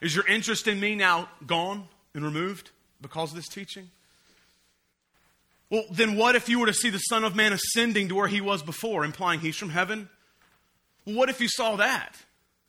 Is 0.00 0.14
your 0.14 0.26
interest 0.26 0.68
in 0.68 0.78
me 0.78 0.94
now 0.94 1.28
gone 1.46 1.88
and 2.14 2.24
removed 2.24 2.70
because 3.00 3.30
of 3.30 3.36
this 3.36 3.48
teaching? 3.48 3.90
Well, 5.70 5.84
then 5.90 6.16
what 6.16 6.34
if 6.34 6.48
you 6.48 6.60
were 6.60 6.66
to 6.66 6.74
see 6.74 6.90
the 6.90 6.98
Son 6.98 7.24
of 7.24 7.36
Man 7.36 7.52
ascending 7.52 8.08
to 8.08 8.14
where 8.14 8.28
he 8.28 8.40
was 8.40 8.62
before, 8.62 9.04
implying 9.04 9.40
he's 9.40 9.56
from 9.56 9.70
heaven? 9.70 10.08
Well, 11.04 11.16
what 11.16 11.28
if 11.28 11.40
you 11.40 11.48
saw 11.48 11.76
that? 11.76 12.16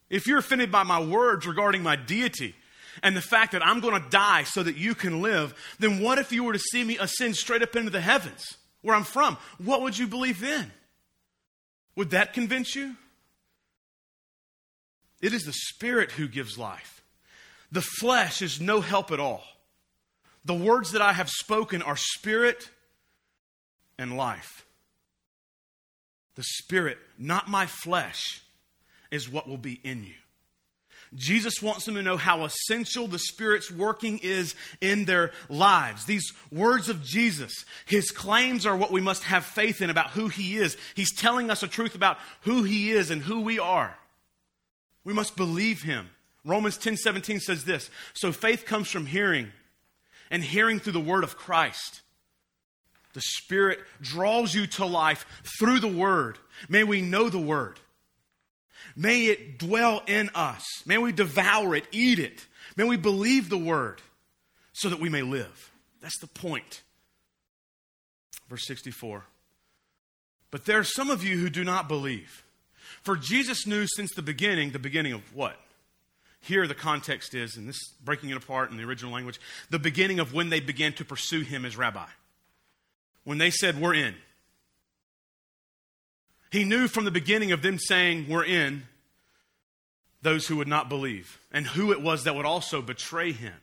If 0.09 0.27
you're 0.27 0.39
offended 0.39 0.71
by 0.71 0.83
my 0.83 1.01
words 1.01 1.45
regarding 1.45 1.83
my 1.83 1.95
deity 1.95 2.55
and 3.03 3.15
the 3.15 3.21
fact 3.21 3.53
that 3.53 3.65
I'm 3.65 3.79
going 3.79 4.01
to 4.01 4.09
die 4.09 4.43
so 4.43 4.63
that 4.63 4.75
you 4.75 4.95
can 4.95 5.21
live, 5.21 5.53
then 5.79 6.01
what 6.01 6.17
if 6.17 6.31
you 6.31 6.43
were 6.43 6.53
to 6.53 6.59
see 6.59 6.83
me 6.83 6.97
ascend 6.97 7.35
straight 7.35 7.61
up 7.61 7.75
into 7.75 7.91
the 7.91 8.01
heavens 8.01 8.57
where 8.81 8.95
I'm 8.95 9.03
from? 9.03 9.37
What 9.59 9.81
would 9.81 9.97
you 9.97 10.07
believe 10.07 10.41
then? 10.41 10.71
Would 11.95 12.09
that 12.09 12.33
convince 12.33 12.75
you? 12.75 12.95
It 15.21 15.33
is 15.33 15.43
the 15.43 15.53
Spirit 15.53 16.11
who 16.11 16.27
gives 16.27 16.57
life. 16.57 16.98
The 17.71 17.81
flesh 17.81 18.41
is 18.41 18.59
no 18.59 18.81
help 18.81 19.11
at 19.11 19.19
all. 19.19 19.43
The 20.45 20.55
words 20.55 20.91
that 20.91 21.01
I 21.01 21.13
have 21.13 21.29
spoken 21.29 21.81
are 21.81 21.97
spirit 21.97 22.69
and 23.97 24.17
life. 24.17 24.65
The 26.35 26.43
spirit, 26.43 26.97
not 27.17 27.49
my 27.49 27.65
flesh, 27.65 28.41
is 29.11 29.29
what 29.29 29.47
will 29.47 29.57
be 29.57 29.79
in 29.83 30.03
you. 30.03 30.13
Jesus 31.15 31.61
wants 31.61 31.85
them 31.85 31.95
to 31.95 32.03
know 32.03 32.17
how 32.17 32.45
essential 32.45 33.07
the 33.07 33.17
Spirit's 33.17 33.71
working 33.71 34.19
is 34.19 34.53
in 34.79 35.05
their 35.05 35.31
lives. 35.49 36.05
These 36.05 36.31
words 36.51 36.87
of 36.87 37.03
Jesus, 37.03 37.65
his 37.85 38.11
claims 38.11 38.65
are 38.65 38.77
what 38.77 38.91
we 38.91 39.01
must 39.01 39.23
have 39.23 39.43
faith 39.43 39.81
in 39.81 39.89
about 39.89 40.11
who 40.11 40.27
he 40.27 40.57
is. 40.57 40.77
He's 40.93 41.15
telling 41.15 41.49
us 41.49 41.63
a 41.63 41.67
truth 41.67 41.95
about 41.95 42.17
who 42.41 42.63
he 42.63 42.91
is 42.91 43.09
and 43.09 43.23
who 43.23 43.41
we 43.41 43.57
are. 43.57 43.97
We 45.03 45.13
must 45.13 45.35
believe 45.35 45.81
him. 45.81 46.11
Romans 46.49 46.77
10 46.77 46.97
17 46.97 47.39
says 47.39 47.63
this 47.63 47.89
So 48.13 48.31
faith 48.31 48.65
comes 48.65 48.89
from 48.89 49.05
hearing, 49.05 49.51
and 50.31 50.43
hearing 50.43 50.79
through 50.79 50.93
the 50.93 50.99
word 50.99 51.23
of 51.23 51.37
Christ. 51.37 52.01
The 53.13 53.21
Spirit 53.21 53.79
draws 54.01 54.53
you 54.53 54.67
to 54.67 54.85
life 54.85 55.25
through 55.59 55.79
the 55.79 55.87
word. 55.87 56.37
May 56.67 56.83
we 56.83 57.01
know 57.01 57.29
the 57.29 57.39
word. 57.39 57.79
May 58.95 59.25
it 59.25 59.57
dwell 59.57 60.03
in 60.07 60.29
us. 60.35 60.63
May 60.85 60.97
we 60.97 61.11
devour 61.11 61.75
it, 61.75 61.85
eat 61.91 62.19
it. 62.19 62.45
May 62.75 62.83
we 62.83 62.97
believe 62.97 63.49
the 63.49 63.57
word 63.57 64.01
so 64.73 64.89
that 64.89 64.99
we 64.99 65.09
may 65.09 65.21
live. 65.21 65.71
That's 66.01 66.19
the 66.19 66.27
point. 66.27 66.83
Verse 68.49 68.65
64. 68.65 69.25
But 70.51 70.65
there 70.65 70.79
are 70.79 70.83
some 70.83 71.09
of 71.09 71.23
you 71.23 71.37
who 71.37 71.49
do 71.49 71.63
not 71.63 71.87
believe. 71.87 72.43
For 73.03 73.15
Jesus 73.15 73.67
knew 73.67 73.85
since 73.87 74.13
the 74.13 74.21
beginning, 74.21 74.71
the 74.71 74.79
beginning 74.79 75.13
of 75.13 75.35
what? 75.35 75.59
Here, 76.41 76.67
the 76.67 76.75
context 76.75 77.35
is, 77.35 77.57
and 77.57 77.67
this 77.67 77.79
breaking 78.03 78.29
it 78.29 78.37
apart 78.37 78.71
in 78.71 78.77
the 78.77 78.83
original 78.83 79.11
language, 79.11 79.39
the 79.69 79.79
beginning 79.79 80.19
of 80.19 80.33
when 80.33 80.49
they 80.49 80.59
began 80.59 80.93
to 80.93 81.05
pursue 81.05 81.41
him 81.41 81.65
as 81.65 81.77
rabbi. 81.77 82.07
When 83.23 83.37
they 83.37 83.49
said, 83.49 83.79
We're 83.79 83.93
in. 83.93 84.15
He 86.51 86.63
knew 86.63 86.87
from 86.87 87.05
the 87.05 87.11
beginning 87.11 87.51
of 87.51 87.61
them 87.61 87.77
saying, 87.77 88.27
We're 88.29 88.45
in, 88.45 88.83
those 90.21 90.47
who 90.47 90.57
would 90.57 90.67
not 90.67 90.89
believe, 90.89 91.39
and 91.51 91.67
who 91.67 91.91
it 91.91 92.01
was 92.01 92.23
that 92.23 92.35
would 92.35 92.45
also 92.45 92.81
betray 92.81 93.31
him. 93.31 93.53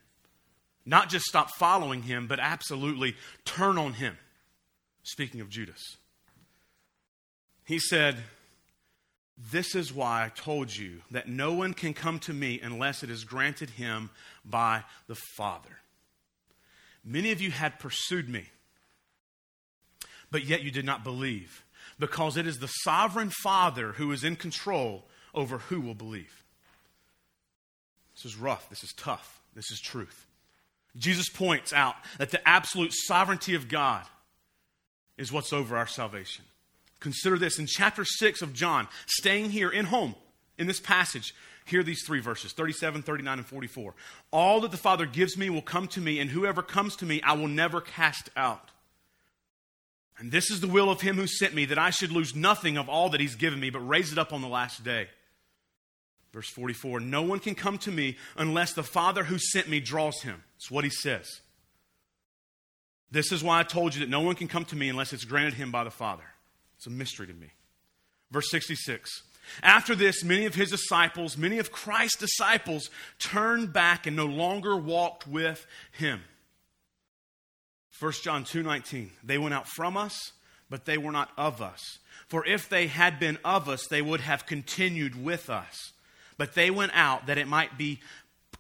Not 0.85 1.09
just 1.09 1.25
stop 1.25 1.51
following 1.51 2.03
him, 2.03 2.27
but 2.27 2.39
absolutely 2.39 3.17
turn 3.45 3.77
on 3.77 3.95
him. 3.95 4.17
Speaking 5.03 5.41
of 5.41 5.49
Judas, 5.49 5.97
he 7.65 7.79
said, 7.79 8.17
this 9.53 9.75
is 9.75 9.93
why 9.93 10.25
I 10.25 10.29
told 10.31 10.75
you 10.75 11.03
that 11.11 11.29
no 11.29 11.53
one 11.53 11.75
can 11.75 11.93
come 11.93 12.19
to 12.21 12.33
me 12.33 12.59
unless 12.61 13.03
it 13.03 13.11
is 13.11 13.25
granted 13.25 13.71
him 13.71 14.11
by 14.45 14.85
the 15.09 15.17
Father. 15.37 15.79
Many 17.05 17.33
of 17.33 17.41
you 17.41 17.51
had 17.51 17.79
pursued 17.79 18.29
me, 18.29 18.47
but 20.31 20.45
yet 20.45 20.63
you 20.63 20.71
did 20.71 20.87
not 20.87 21.05
believe, 21.05 21.65
because 21.99 22.37
it 22.37 22.47
is 22.47 22.59
the 22.59 22.67
sovereign 22.67 23.31
Father 23.43 23.93
who 23.93 24.11
is 24.11 24.25
in 24.25 24.37
control 24.37 25.05
over 25.35 25.59
who 25.59 25.81
will 25.81 25.95
believe. 25.95 26.43
This 28.15 28.25
is 28.25 28.37
rough. 28.37 28.71
This 28.71 28.83
is 28.83 28.95
tough. 28.95 29.41
This 29.55 29.71
is 29.71 29.81
truth. 29.81 30.27
Jesus 30.97 31.29
points 31.29 31.75
out 31.75 31.95
that 32.17 32.31
the 32.31 32.49
absolute 32.49 32.93
sovereignty 32.93 33.55
of 33.55 33.69
God 33.69 34.05
is 35.19 35.31
what's 35.31 35.53
over 35.53 35.77
our 35.77 35.87
salvation. 35.87 36.45
Consider 37.01 37.39
this 37.39 37.59
in 37.59 37.67
chapter 37.67 38.05
6 38.05 38.43
of 38.43 38.53
John, 38.55 38.89
staying 39.07 39.51
here 39.51 39.71
in 39.71 39.87
home 39.87 40.15
in 40.59 40.67
this 40.67 40.81
passage. 40.81 41.35
Hear 41.67 41.83
these 41.83 42.05
three 42.07 42.21
verses 42.21 42.53
37, 42.53 43.03
39, 43.03 43.39
and 43.39 43.47
44. 43.47 43.95
All 44.31 44.61
that 44.61 44.71
the 44.71 44.77
Father 44.77 45.05
gives 45.05 45.37
me 45.37 45.51
will 45.51 45.63
come 45.63 45.89
to 45.89 46.01
me, 46.01 46.21
and 46.21 46.31
whoever 46.31 46.63
comes 46.63 46.97
to 46.97 47.07
me 47.07 47.21
I 47.23 47.35
will 47.35 47.49
never 47.49 47.81
cast 47.81 48.31
out. 48.37 48.71
And 50.19 50.33
this 50.33 50.51
is 50.51 50.61
the 50.61 50.69
will 50.69 50.91
of 50.91 51.03
him 51.03 51.17
who 51.17 51.27
sent 51.27 51.55
me, 51.55 51.67
that 51.67 51.79
I 51.79 51.91
should 51.91 52.13
lose 52.13 52.35
nothing 52.35 52.79
of 52.79 52.89
all 52.89 53.11
that 53.11 53.21
he's 53.21 53.35
given 53.35 53.61
me, 53.61 53.71
but 53.71 53.81
raise 53.81 54.13
it 54.13 54.19
up 54.19 54.33
on 54.33 54.41
the 54.41 54.49
last 54.49 54.83
day. 54.83 55.09
Verse 56.33 56.49
44 56.49 57.01
No 57.01 57.23
one 57.23 57.39
can 57.39 57.55
come 57.55 57.79
to 57.79 57.91
me 57.91 58.17
unless 58.37 58.73
the 58.73 58.83
Father 58.83 59.25
who 59.25 59.39
sent 59.39 59.69
me 59.69 59.81
draws 59.81 60.23
him. 60.23 60.43
That's 60.55 60.71
what 60.71 60.85
he 60.85 60.91
says. 60.91 61.41
This 63.11 63.33
is 63.33 63.43
why 63.43 63.61
I 63.61 63.63
told 63.63 63.95
you 63.95 64.01
that 64.01 64.11
no 64.11 64.21
one 64.21 64.35
can 64.35 64.49
come 64.49 64.65
to 64.67 64.77
me 64.77 64.89
unless 64.89 65.13
it's 65.13 65.25
granted 65.25 65.55
him 65.55 65.71
by 65.71 65.85
the 65.85 65.91
Father. 65.91 66.25
It's 66.77 66.87
a 66.87 66.91
mystery 66.91 67.27
to 67.27 67.35
me. 67.35 67.49
Verse 68.31 68.51
66. 68.51 69.11
After 69.63 69.95
this, 69.95 70.25
many 70.25 70.47
of 70.47 70.55
his 70.55 70.71
disciples, 70.71 71.37
many 71.37 71.59
of 71.59 71.71
Christ's 71.71 72.19
disciples, 72.19 72.91
turned 73.19 73.73
back 73.73 74.07
and 74.07 74.17
no 74.17 74.27
longer 74.27 74.77
walked 74.77 75.27
with 75.27 75.67
him. 75.93 76.23
1 77.99 78.13
John 78.23 78.45
2:19 78.45 79.11
They 79.23 79.39
went 79.39 79.55
out 79.55 79.69
from 79.69 79.97
us, 79.97 80.33
but 80.69 80.85
they 80.85 80.99
were 80.99 81.13
not 81.13 81.31
of 81.37 81.63
us. 81.63 81.99
For 82.29 82.45
if 82.45 82.69
they 82.69 82.89
had 82.89 83.19
been 83.19 83.39
of 83.45 83.69
us, 83.69 83.87
they 83.87 84.03
would 84.03 84.21
have 84.21 84.47
continued 84.47 85.23
with 85.23 85.49
us. 85.49 85.93
But 86.37 86.55
they 86.55 86.71
went 86.71 86.93
out 86.95 87.27
that 87.27 87.39
it 87.39 87.49
might 87.49 87.79
be 87.79 88.01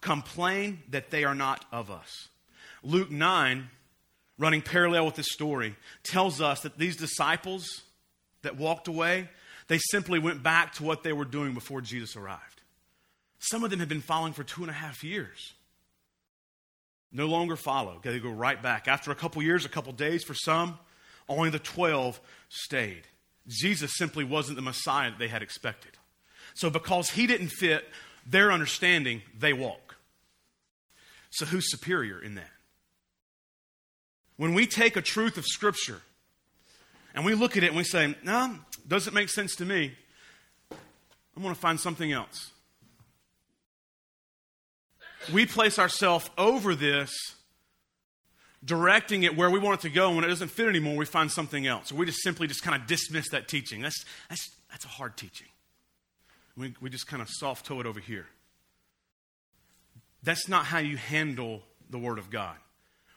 complained 0.01 0.83
that 0.89 1.11
they 1.11 1.25
are 1.25 1.35
not 1.35 1.65
of 1.73 1.91
us. 1.91 2.29
Luke 2.83 3.11
9, 3.11 3.69
running 4.39 4.63
parallel 4.63 5.07
with 5.07 5.17
this 5.17 5.33
story, 5.33 5.77
tells 6.05 6.41
us 6.41 6.61
that 6.61 6.79
these 6.79 6.97
disciples 6.97 7.67
that 8.43 8.57
walked 8.57 8.89
away, 8.89 9.29
they 9.69 9.79
simply 9.79 10.19
went 10.19 10.43
back 10.43 10.75
to 10.75 10.85
what 10.85 11.03
they 11.03 11.13
were 11.13 11.25
doing 11.25 11.55
before 11.55 11.81
Jesus 11.81 12.17
arrived. 12.17 12.63
Some 13.39 13.65
of 13.65 13.71
them 13.71 13.81
had 13.81 13.89
been 13.89 14.01
following 14.01 14.33
for 14.33 14.45
two 14.45 14.63
and 14.63 14.71
a 14.71 14.75
half 14.75 15.05
years. 15.05 15.53
No 17.13 17.27
longer 17.27 17.57
follow. 17.57 18.01
They 18.03 18.19
go 18.19 18.31
right 18.31 18.61
back. 18.63 18.89
After 18.89 19.11
a 19.11 19.15
couple 19.15 19.43
years, 19.43 19.65
a 19.65 19.69
couple 19.69 19.93
days 19.93 20.25
for 20.25 20.35
some, 20.35 20.79
only 21.29 21.51
the 21.51 21.59
12 21.59 22.21
stayed. 22.49 23.03
Jesus 23.49 23.93
simply 23.97 24.25
wasn't 24.25 24.57
the 24.57 24.63
Messiah 24.63 25.11
that 25.11 25.19
they 25.19 25.29
had 25.29 25.43
expected. 25.43 25.93
So, 26.55 26.71
because 26.71 27.11
he 27.11 27.27
didn't 27.27 27.49
fit 27.49 27.85
their 28.27 28.51
understanding, 28.51 29.23
they 29.39 29.53
walk. 29.53 29.97
So, 31.31 31.47
who's 31.47 31.71
superior 31.71 32.21
in 32.21 32.35
that? 32.37 32.51
When 34.37 34.55
we 34.55 34.67
take 34.67 34.97
a 34.97 35.03
truth 35.03 35.39
of 35.39 35.45
Scripture 35.47 36.03
and 37.17 37.25
we 37.25 37.35
look 37.35 37.57
at 37.57 37.65
it 37.65 37.69
and 37.69 37.77
we 37.77 37.83
say, 37.83 38.15
no, 38.23 38.57
doesn't 38.87 39.15
make 39.15 39.31
sense 39.31 39.57
to 39.57 39.65
me, 39.65 39.93
I'm 40.71 41.43
going 41.43 41.55
to 41.55 41.61
find 41.61 41.81
something 41.81 42.13
else. 42.13 42.53
We 45.33 45.47
place 45.47 45.79
ourselves 45.79 46.31
over 46.39 46.75
this, 46.75 47.11
directing 48.65 49.25
it 49.25 49.37
where 49.37 49.51
we 49.51 49.59
want 49.59 49.81
it 49.81 49.89
to 49.89 49.95
go, 49.95 50.09
and 50.09 50.17
when 50.17 50.25
it 50.25 50.29
doesn't 50.29 50.51
fit 50.51 50.69
anymore, 50.69 50.97
we 50.97 51.07
find 51.07 51.31
something 51.33 51.67
else. 51.67 51.91
Or 51.91 51.97
we 51.97 52.07
just 52.07 52.23
simply 52.23 52.47
just 52.47 52.63
kind 52.63 52.81
of 52.81 52.87
dismiss 52.87 53.31
that 53.31 53.49
teaching. 53.49 53.81
That's, 53.81 54.05
that's, 54.29 54.49
that's 54.71 54.85
a 54.85 54.89
hard 54.89 55.17
teaching. 55.17 55.49
We, 56.57 56.75
we 56.81 56.91
just 56.91 57.07
kind 57.07 57.23
of 57.23 57.29
soft 57.31 57.67
toe 57.67 57.81
it 57.81 57.87
over 57.87 58.01
here. 58.01 58.27
That's 60.23 60.49
not 60.49 60.67
how 60.67 60.79
you 60.79 60.97
handle 60.97 61.63
the 61.91 61.99
Word 61.99 62.19
of 62.19 62.31
God. 62.31 62.57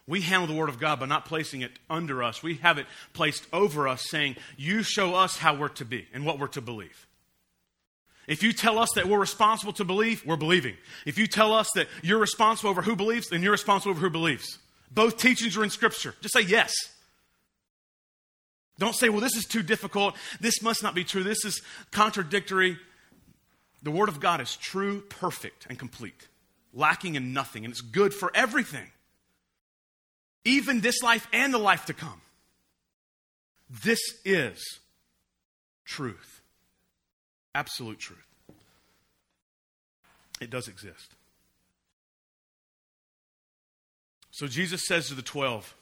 We 0.09 0.21
handle 0.21 0.47
the 0.47 0.59
Word 0.59 0.69
of 0.69 0.79
God 0.79 0.99
by 0.99 1.05
not 1.05 1.25
placing 1.25 1.61
it 1.61 1.77
under 1.87 2.23
us. 2.23 2.41
We 2.41 2.55
have 2.55 2.79
it 2.79 2.87
placed 3.13 3.45
over 3.53 3.87
us, 3.87 4.09
saying, 4.09 4.37
You 4.57 4.81
show 4.81 5.13
us 5.13 5.37
how 5.37 5.53
we're 5.53 5.67
to 5.69 5.85
be 5.85 6.07
and 6.11 6.25
what 6.25 6.39
we're 6.39 6.47
to 6.47 6.61
believe. 6.61 7.05
If 8.27 8.41
you 8.41 8.51
tell 8.51 8.79
us 8.79 8.89
that 8.95 9.07
we're 9.07 9.19
responsible 9.19 9.73
to 9.73 9.85
believe, 9.85 10.25
we're 10.25 10.35
believing. 10.35 10.77
If 11.05 11.19
you 11.19 11.27
tell 11.27 11.53
us 11.53 11.69
that 11.75 11.87
you're 12.01 12.17
responsible 12.17 12.71
over 12.71 12.81
who 12.81 12.95
believes, 12.95 13.29
then 13.29 13.43
you're 13.43 13.51
responsible 13.51 13.91
over 13.91 14.01
who 14.01 14.09
believes. 14.09 14.57
Both 14.89 15.17
teachings 15.17 15.55
are 15.55 15.63
in 15.63 15.69
Scripture. 15.69 16.15
Just 16.21 16.33
say 16.33 16.41
yes. 16.41 16.73
Don't 18.79 18.95
say, 18.95 19.09
well, 19.09 19.21
this 19.21 19.35
is 19.35 19.45
too 19.45 19.61
difficult. 19.61 20.15
This 20.41 20.63
must 20.63 20.81
not 20.81 20.95
be 20.95 21.03
true. 21.03 21.23
This 21.23 21.45
is 21.45 21.61
contradictory. 21.91 22.79
The 23.83 23.91
Word 23.91 24.09
of 24.09 24.19
God 24.19 24.41
is 24.41 24.55
true, 24.55 25.01
perfect, 25.01 25.67
and 25.69 25.77
complete, 25.77 26.29
lacking 26.73 27.13
in 27.13 27.31
nothing, 27.31 27.63
and 27.63 27.71
it's 27.71 27.81
good 27.81 28.11
for 28.11 28.31
everything 28.33 28.87
even 30.45 30.81
this 30.81 31.01
life 31.03 31.27
and 31.33 31.53
the 31.53 31.57
life 31.57 31.85
to 31.85 31.93
come. 31.93 32.21
This 33.83 33.99
is 34.25 34.79
truth. 35.85 36.41
Absolute 37.53 37.99
truth. 37.99 38.19
It 40.41 40.49
does 40.49 40.67
exist. 40.67 41.15
So 44.31 44.47
Jesus 44.47 44.85
says 44.87 45.09
to 45.09 45.15
the 45.15 45.21
12, 45.21 45.75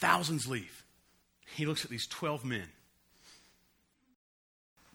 thousands 0.00 0.48
leave. 0.48 0.84
He 1.54 1.66
looks 1.66 1.84
at 1.84 1.90
these 1.90 2.06
12 2.06 2.44
men. 2.44 2.66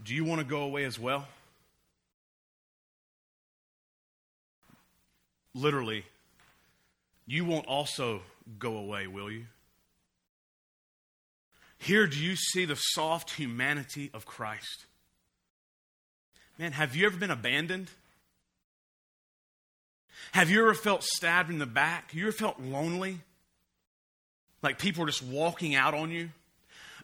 Do 0.03 0.15
you 0.15 0.25
want 0.25 0.39
to 0.39 0.45
go 0.45 0.61
away 0.61 0.85
as 0.85 0.97
well? 0.97 1.27
literally, 5.57 6.05
you 7.27 7.45
won't 7.45 7.67
also 7.67 8.21
go 8.57 8.77
away, 8.77 9.05
will 9.05 9.29
you? 9.29 9.45
Here, 11.77 12.07
do 12.07 12.17
you 12.17 12.35
see 12.35 12.65
the 12.65 12.75
soft 12.75 13.31
humanity 13.31 14.09
of 14.13 14.25
Christ? 14.25 14.85
Man, 16.57 16.71
have 16.71 16.95
you 16.95 17.05
ever 17.05 17.17
been 17.17 17.29
abandoned? 17.29 17.91
Have 20.31 20.49
you 20.49 20.61
ever 20.61 20.73
felt 20.73 21.03
stabbed 21.03 21.49
in 21.51 21.59
the 21.59 21.67
back? 21.67 22.13
You 22.13 22.23
ever 22.23 22.31
felt 22.31 22.59
lonely? 22.59 23.19
Like 24.63 24.79
people 24.79 25.03
are 25.03 25.07
just 25.07 25.23
walking 25.23 25.75
out 25.75 25.93
on 25.93 26.09
you? 26.09 26.29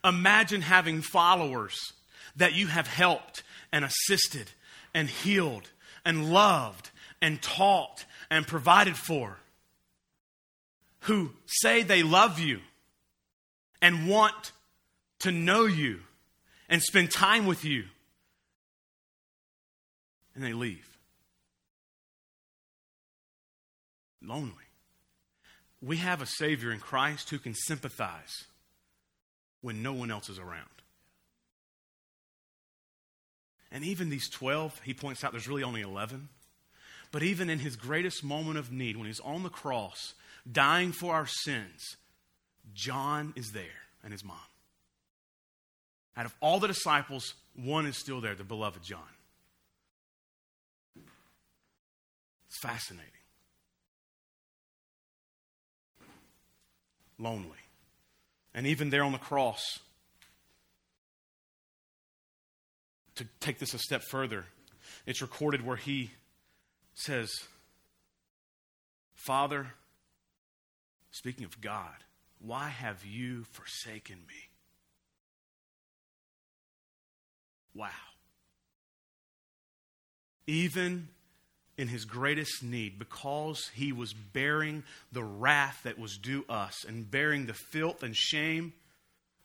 Imagine 0.03 0.61
having 0.61 1.01
followers 1.01 1.93
that 2.35 2.53
you 2.53 2.67
have 2.67 2.87
helped 2.87 3.43
and 3.71 3.85
assisted 3.85 4.49
and 4.93 5.07
healed 5.09 5.69
and 6.03 6.31
loved 6.33 6.89
and 7.21 7.41
taught 7.41 8.05
and 8.29 8.47
provided 8.47 8.97
for, 8.97 9.37
who 11.03 11.31
say 11.45 11.83
they 11.83 12.03
love 12.03 12.39
you 12.39 12.59
and 13.81 14.07
want 14.07 14.51
to 15.19 15.31
know 15.31 15.65
you 15.65 15.99
and 16.69 16.81
spend 16.81 17.11
time 17.11 17.45
with 17.45 17.63
you, 17.65 17.83
and 20.35 20.43
they 20.43 20.53
leave. 20.53 20.87
Lonely. 24.21 24.53
We 25.81 25.97
have 25.97 26.21
a 26.21 26.25
Savior 26.25 26.71
in 26.71 26.79
Christ 26.79 27.29
who 27.29 27.37
can 27.37 27.53
sympathize 27.53 28.45
when 29.61 29.83
no 29.83 29.93
one 29.93 30.09
else 30.09 30.29
is 30.29 30.39
around. 30.39 30.69
And 33.71 33.83
even 33.83 34.09
these 34.09 34.29
12, 34.29 34.81
he 34.85 34.93
points 34.93 35.23
out 35.23 35.31
there's 35.31 35.47
really 35.47 35.63
only 35.63 35.81
11. 35.81 36.29
But 37.11 37.23
even 37.23 37.49
in 37.49 37.59
his 37.59 37.75
greatest 37.75 38.23
moment 38.23 38.57
of 38.57 38.71
need, 38.71 38.95
when 38.95 39.07
he's 39.07 39.19
on 39.19 39.43
the 39.43 39.49
cross, 39.49 40.13
dying 40.49 40.91
for 40.91 41.13
our 41.13 41.27
sins, 41.27 41.97
John 42.73 43.33
is 43.35 43.51
there 43.51 43.63
and 44.03 44.11
his 44.11 44.23
mom. 44.23 44.37
Out 46.15 46.25
of 46.25 46.35
all 46.41 46.59
the 46.59 46.67
disciples, 46.67 47.33
one 47.55 47.85
is 47.85 47.97
still 47.97 48.21
there, 48.21 48.35
the 48.35 48.43
beloved 48.43 48.83
John. 48.83 48.99
It's 52.47 52.59
fascinating. 52.61 53.09
Lonely. 57.17 57.49
And 58.53 58.67
even 58.67 58.91
there 58.91 59.03
on 59.03 59.11
the 59.11 59.17
cross, 59.17 59.79
to 63.15 63.25
take 63.39 63.57
this 63.59 63.73
a 63.73 63.79
step 63.79 64.03
further, 64.11 64.45
it's 65.05 65.21
recorded 65.21 65.65
where 65.65 65.77
he 65.77 66.11
says, 66.93 67.31
Father, 69.15 69.73
speaking 71.13 71.45
of 71.45 71.61
God, 71.61 72.03
why 72.39 72.67
have 72.67 73.05
you 73.05 73.45
forsaken 73.51 74.17
me? 74.27 74.49
Wow. 77.73 77.89
Even 80.45 81.07
in 81.77 81.87
his 81.87 82.05
greatest 82.05 82.61
need, 82.63 82.99
because 82.99 83.69
he 83.73 83.91
was 83.93 84.13
bearing 84.13 84.83
the 85.11 85.23
wrath 85.23 85.79
that 85.83 85.97
was 85.97 86.17
due 86.17 86.43
us 86.49 86.83
and 86.85 87.09
bearing 87.09 87.45
the 87.45 87.53
filth 87.53 88.03
and 88.03 88.15
shame 88.15 88.73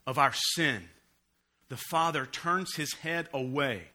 of 0.06 0.18
our 0.18 0.32
sin, 0.54 0.88
the 1.68 1.76
Father 1.76 2.26
turns 2.26 2.74
his 2.74 2.92
head 2.94 3.28
away 3.32 3.88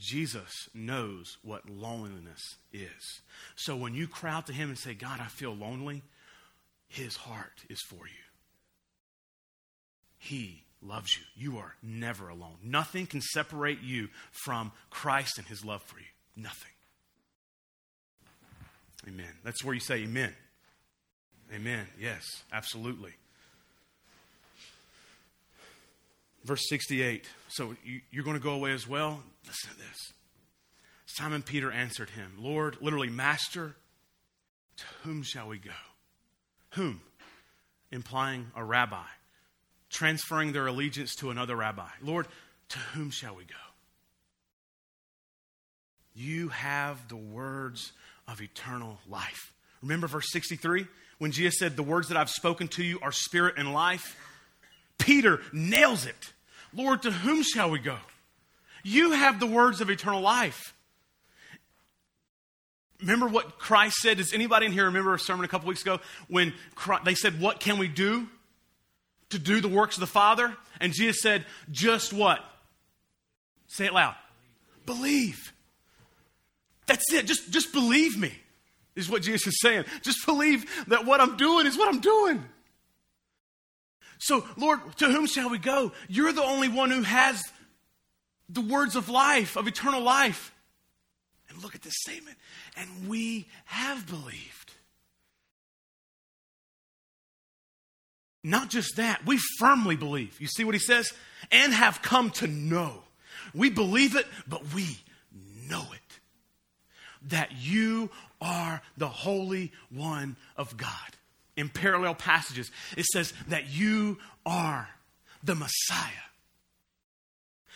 Jesus 0.00 0.68
knows 0.74 1.36
what 1.42 1.68
loneliness 1.68 2.56
is. 2.72 3.20
So 3.54 3.76
when 3.76 3.94
you 3.94 4.08
cry 4.08 4.32
out 4.32 4.46
to 4.46 4.52
him 4.52 4.70
and 4.70 4.78
say, 4.78 4.94
God, 4.94 5.20
I 5.20 5.26
feel 5.26 5.54
lonely, 5.54 6.02
his 6.88 7.16
heart 7.16 7.62
is 7.68 7.80
for 7.82 8.06
you. 8.06 8.24
He 10.18 10.64
loves 10.82 11.16
you. 11.16 11.24
You 11.36 11.58
are 11.58 11.74
never 11.82 12.28
alone. 12.28 12.56
Nothing 12.64 13.06
can 13.06 13.20
separate 13.20 13.82
you 13.82 14.08
from 14.32 14.72
Christ 14.88 15.38
and 15.38 15.46
his 15.46 15.64
love 15.64 15.82
for 15.82 15.98
you. 15.98 16.06
Nothing. 16.34 16.72
Amen. 19.06 19.32
That's 19.44 19.62
where 19.62 19.74
you 19.74 19.80
say 19.80 19.96
amen. 20.02 20.32
Amen. 21.54 21.86
Yes, 21.98 22.24
absolutely. 22.52 23.12
Verse 26.44 26.68
68. 26.68 27.26
So 27.48 27.74
you, 27.84 28.00
you're 28.10 28.24
going 28.24 28.36
to 28.36 28.42
go 28.42 28.52
away 28.52 28.72
as 28.72 28.88
well? 28.88 29.22
Listen 29.46 29.70
to 29.70 29.78
this. 29.78 30.12
Simon 31.06 31.42
Peter 31.42 31.70
answered 31.70 32.10
him, 32.10 32.32
Lord, 32.38 32.76
literally, 32.80 33.08
Master, 33.10 33.74
to 34.76 34.84
whom 35.02 35.22
shall 35.22 35.48
we 35.48 35.58
go? 35.58 35.70
Whom? 36.74 37.00
Implying 37.90 38.50
a 38.56 38.64
rabbi. 38.64 39.02
transferring 39.90 40.52
their 40.52 40.68
allegiance 40.68 41.16
to 41.16 41.30
another 41.30 41.56
rabbi. 41.56 41.88
Lord, 42.00 42.28
to 42.70 42.78
whom 42.78 43.10
shall 43.10 43.34
we 43.34 43.44
go? 43.44 43.54
You 46.14 46.48
have 46.48 47.08
the 47.08 47.16
words 47.16 47.92
of 48.28 48.40
eternal 48.40 48.98
life. 49.08 49.52
Remember 49.82 50.06
verse 50.06 50.30
63 50.30 50.86
when 51.18 51.32
Jesus 51.32 51.58
said, 51.58 51.76
The 51.76 51.82
words 51.82 52.08
that 52.08 52.16
I've 52.16 52.30
spoken 52.30 52.68
to 52.68 52.84
you 52.84 52.98
are 53.02 53.12
spirit 53.12 53.54
and 53.58 53.72
life? 53.72 54.16
Peter 55.00 55.40
nails 55.52 56.06
it. 56.06 56.32
Lord, 56.72 57.02
to 57.02 57.10
whom 57.10 57.42
shall 57.42 57.70
we 57.70 57.80
go? 57.80 57.96
You 58.84 59.12
have 59.12 59.40
the 59.40 59.46
words 59.46 59.80
of 59.80 59.90
eternal 59.90 60.20
life. 60.20 60.74
Remember 63.00 63.26
what 63.26 63.58
Christ 63.58 63.96
said? 63.96 64.18
Does 64.18 64.32
anybody 64.32 64.66
in 64.66 64.72
here 64.72 64.84
remember 64.84 65.14
a 65.14 65.18
sermon 65.18 65.44
a 65.44 65.48
couple 65.48 65.68
weeks 65.68 65.82
ago 65.82 66.00
when 66.28 66.52
Christ, 66.74 67.04
they 67.04 67.14
said, 67.14 67.40
What 67.40 67.58
can 67.58 67.78
we 67.78 67.88
do 67.88 68.28
to 69.30 69.38
do 69.38 69.60
the 69.60 69.68
works 69.68 69.96
of 69.96 70.00
the 70.00 70.06
Father? 70.06 70.54
And 70.80 70.92
Jesus 70.92 71.20
said, 71.20 71.46
Just 71.70 72.12
what? 72.12 72.40
Say 73.68 73.86
it 73.86 73.94
loud. 73.94 74.14
Believe. 74.84 75.52
That's 76.86 77.12
it. 77.12 77.26
Just, 77.26 77.50
just 77.50 77.72
believe 77.72 78.18
me, 78.18 78.32
is 78.96 79.08
what 79.08 79.22
Jesus 79.22 79.46
is 79.46 79.60
saying. 79.60 79.84
Just 80.02 80.26
believe 80.26 80.66
that 80.88 81.06
what 81.06 81.20
I'm 81.20 81.36
doing 81.36 81.66
is 81.66 81.78
what 81.78 81.88
I'm 81.88 82.00
doing. 82.00 82.44
So, 84.20 84.46
Lord, 84.58 84.80
to 84.98 85.06
whom 85.06 85.26
shall 85.26 85.48
we 85.48 85.58
go? 85.58 85.92
You're 86.06 86.32
the 86.32 86.42
only 86.42 86.68
one 86.68 86.90
who 86.90 87.02
has 87.02 87.42
the 88.50 88.60
words 88.60 88.94
of 88.94 89.08
life, 89.08 89.56
of 89.56 89.66
eternal 89.66 90.02
life. 90.02 90.54
And 91.48 91.62
look 91.62 91.74
at 91.74 91.80
this 91.80 91.96
statement. 92.02 92.36
And 92.76 93.08
we 93.08 93.48
have 93.64 94.06
believed. 94.06 94.74
Not 98.44 98.68
just 98.68 98.96
that, 98.96 99.24
we 99.24 99.38
firmly 99.58 99.96
believe. 99.96 100.38
You 100.38 100.46
see 100.46 100.64
what 100.64 100.74
he 100.74 100.80
says? 100.80 101.12
And 101.50 101.72
have 101.72 102.02
come 102.02 102.30
to 102.32 102.46
know. 102.46 103.02
We 103.54 103.70
believe 103.70 104.16
it, 104.16 104.26
but 104.46 104.74
we 104.74 104.98
know 105.68 105.86
it. 105.92 106.20
That 107.28 107.52
you 107.58 108.10
are 108.40 108.82
the 108.98 109.08
Holy 109.08 109.72
One 109.90 110.36
of 110.58 110.76
God 110.76 111.16
in 111.60 111.68
parallel 111.68 112.14
passages, 112.14 112.70
it 112.96 113.04
says 113.04 113.32
that 113.48 113.68
you 113.68 114.18
are 114.44 114.88
the 115.44 115.54
Messiah, 115.54 116.26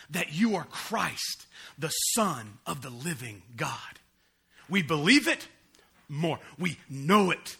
that 0.09 0.33
you 0.33 0.55
are 0.55 0.65
Christ, 0.65 1.45
the 1.77 1.89
Son 1.89 2.57
of 2.65 2.81
the 2.81 2.89
living 2.89 3.43
God. 3.55 3.79
We 4.69 4.81
believe 4.81 5.27
it 5.27 5.47
more, 6.09 6.39
we 6.59 6.77
know 6.89 7.31
it. 7.31 7.57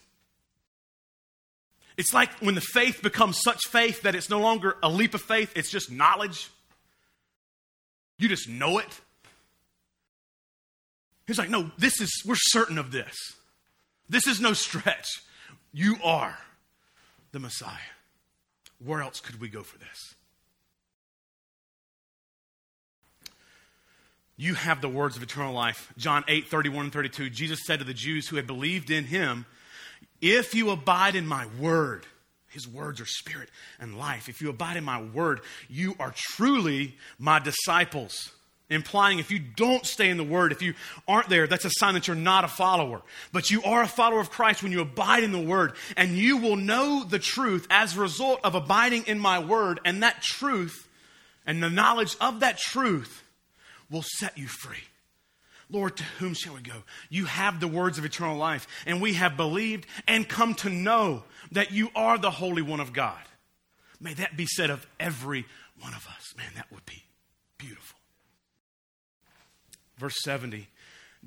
It's 1.98 2.14
like 2.14 2.32
when 2.40 2.56
the 2.56 2.62
faith 2.62 3.02
becomes 3.02 3.40
such 3.42 3.60
faith 3.70 4.02
that 4.02 4.16
it's 4.16 4.30
no 4.30 4.40
longer 4.40 4.76
a 4.84 4.90
leap 4.90 5.14
of 5.14 5.22
faith, 5.22 5.54
it's 5.56 5.72
just 5.72 5.90
knowledge. 5.90 6.50
You 8.18 8.28
just 8.28 8.50
know 8.50 8.80
it. 8.80 9.00
He's 11.28 11.38
like, 11.38 11.50
no, 11.50 11.72
this 11.78 12.02
is, 12.02 12.12
we're 12.26 12.36
certain 12.38 12.78
of 12.78 12.92
this. 12.92 13.16
This 14.10 14.28
is 14.28 14.40
no 14.40 14.54
stretch. 14.54 15.08
You 15.78 15.98
are 16.06 16.38
the 17.34 17.40
Messiah. 17.40 17.92
Where 18.80 19.02
else 19.02 19.20
could 19.20 19.42
we 19.42 19.50
go 19.50 19.62
for 19.62 19.78
this? 19.78 20.16
You 24.38 24.54
have 24.54 24.80
the 24.80 24.88
words 24.88 25.18
of 25.18 25.24
eternal 25.24 25.54
life. 25.54 25.92
John 25.98 26.24
8, 26.30 26.48
31 26.48 26.86
and 26.86 26.94
32. 26.94 27.30
Jesus 27.30 27.60
said 27.66 27.80
to 27.80 27.86
the 27.86 27.94
Jews 27.94 28.30
who 28.30 28.38
had 28.38 28.48
believed 28.48 28.90
in 28.90 29.04
him, 29.04 29.46
If 30.22 30.56
you 30.56 30.70
abide 30.70 31.14
in 31.14 31.28
my 31.28 31.46
word, 31.60 32.06
his 32.48 32.66
words 32.66 33.02
are 33.02 33.06
spirit 33.06 33.50
and 33.78 33.98
life. 33.98 34.30
If 34.30 34.42
you 34.42 34.50
abide 34.50 34.78
in 34.78 34.86
my 34.86 35.02
word, 35.02 35.42
you 35.68 35.96
are 36.00 36.14
truly 36.16 36.96
my 37.20 37.40
disciples 37.40 38.32
implying 38.70 39.20
if 39.20 39.32
you 39.32 39.40
don't 39.40 39.86
stay 39.86 40.10
in 40.10 40.18
the 40.18 40.24
Word, 40.24 40.52
if 40.52 40.62
you 40.62 40.74
aren't 41.08 41.30
there, 41.30 41.48
that's 41.48 41.66
a 41.66 41.70
sign 41.70 41.94
that 41.94 42.08
you're 42.08 42.16
not 42.16 42.44
a 42.44 42.48
follower. 42.48 43.02
But 43.32 43.52
you 43.52 43.64
are 43.64 43.84
a 43.84 43.88
follower 43.88 44.20
of 44.20 44.32
Christ 44.32 44.64
when 44.64 44.72
you 44.72 44.82
abide 44.82 45.24
in 45.24 45.32
the 45.32 45.40
Word, 45.40 45.74
and 45.96 46.18
you 46.18 46.38
will 46.38 46.56
know 46.56 47.04
the 47.04 47.20
truth 47.20 47.68
as 47.70 47.96
a 47.96 48.02
result 48.02 48.40
of 48.44 48.56
abiding 48.56 49.04
in 49.08 49.20
my 49.20 49.40
Word, 49.40 49.80
and 49.86 50.04
that 50.04 50.22
truth 50.22 50.88
and 51.46 51.62
the 51.62 51.70
knowledge 51.70 52.16
of 52.20 52.40
that 52.40 52.58
truth 52.58 53.24
will 53.90 54.04
set 54.04 54.38
you 54.38 54.48
free. 54.48 54.84
Lord, 55.70 55.98
to 55.98 56.04
whom 56.20 56.34
shall 56.34 56.56
we 56.56 56.62
go? 56.62 56.84
You 57.10 57.26
have 57.26 57.60
the 57.60 57.68
words 57.68 57.98
of 57.98 58.06
eternal 58.06 58.38
life, 58.38 58.68
and 58.86 59.02
we 59.02 59.14
have 59.14 59.38
believed 59.38 59.88
and 60.08 60.28
come 60.28 60.54
to 60.56 60.70
know 60.70 61.24
that 61.52 61.72
you 61.72 61.90
are 61.96 62.18
the 62.18 62.32
Holy 62.32 62.62
One 62.62 62.80
of 62.80 62.94
God. 62.94 63.22
May 64.00 64.14
that 64.16 64.38
be 64.38 64.46
said 64.46 64.70
of 64.70 64.86
every 65.00 65.46
one 65.80 65.94
of 65.94 66.08
us. 66.08 66.34
Man, 66.38 66.52
that 66.56 66.72
would 66.72 66.86
be 66.86 67.04
beautiful. 67.58 67.98
Verse 69.98 70.16
70. 70.24 70.68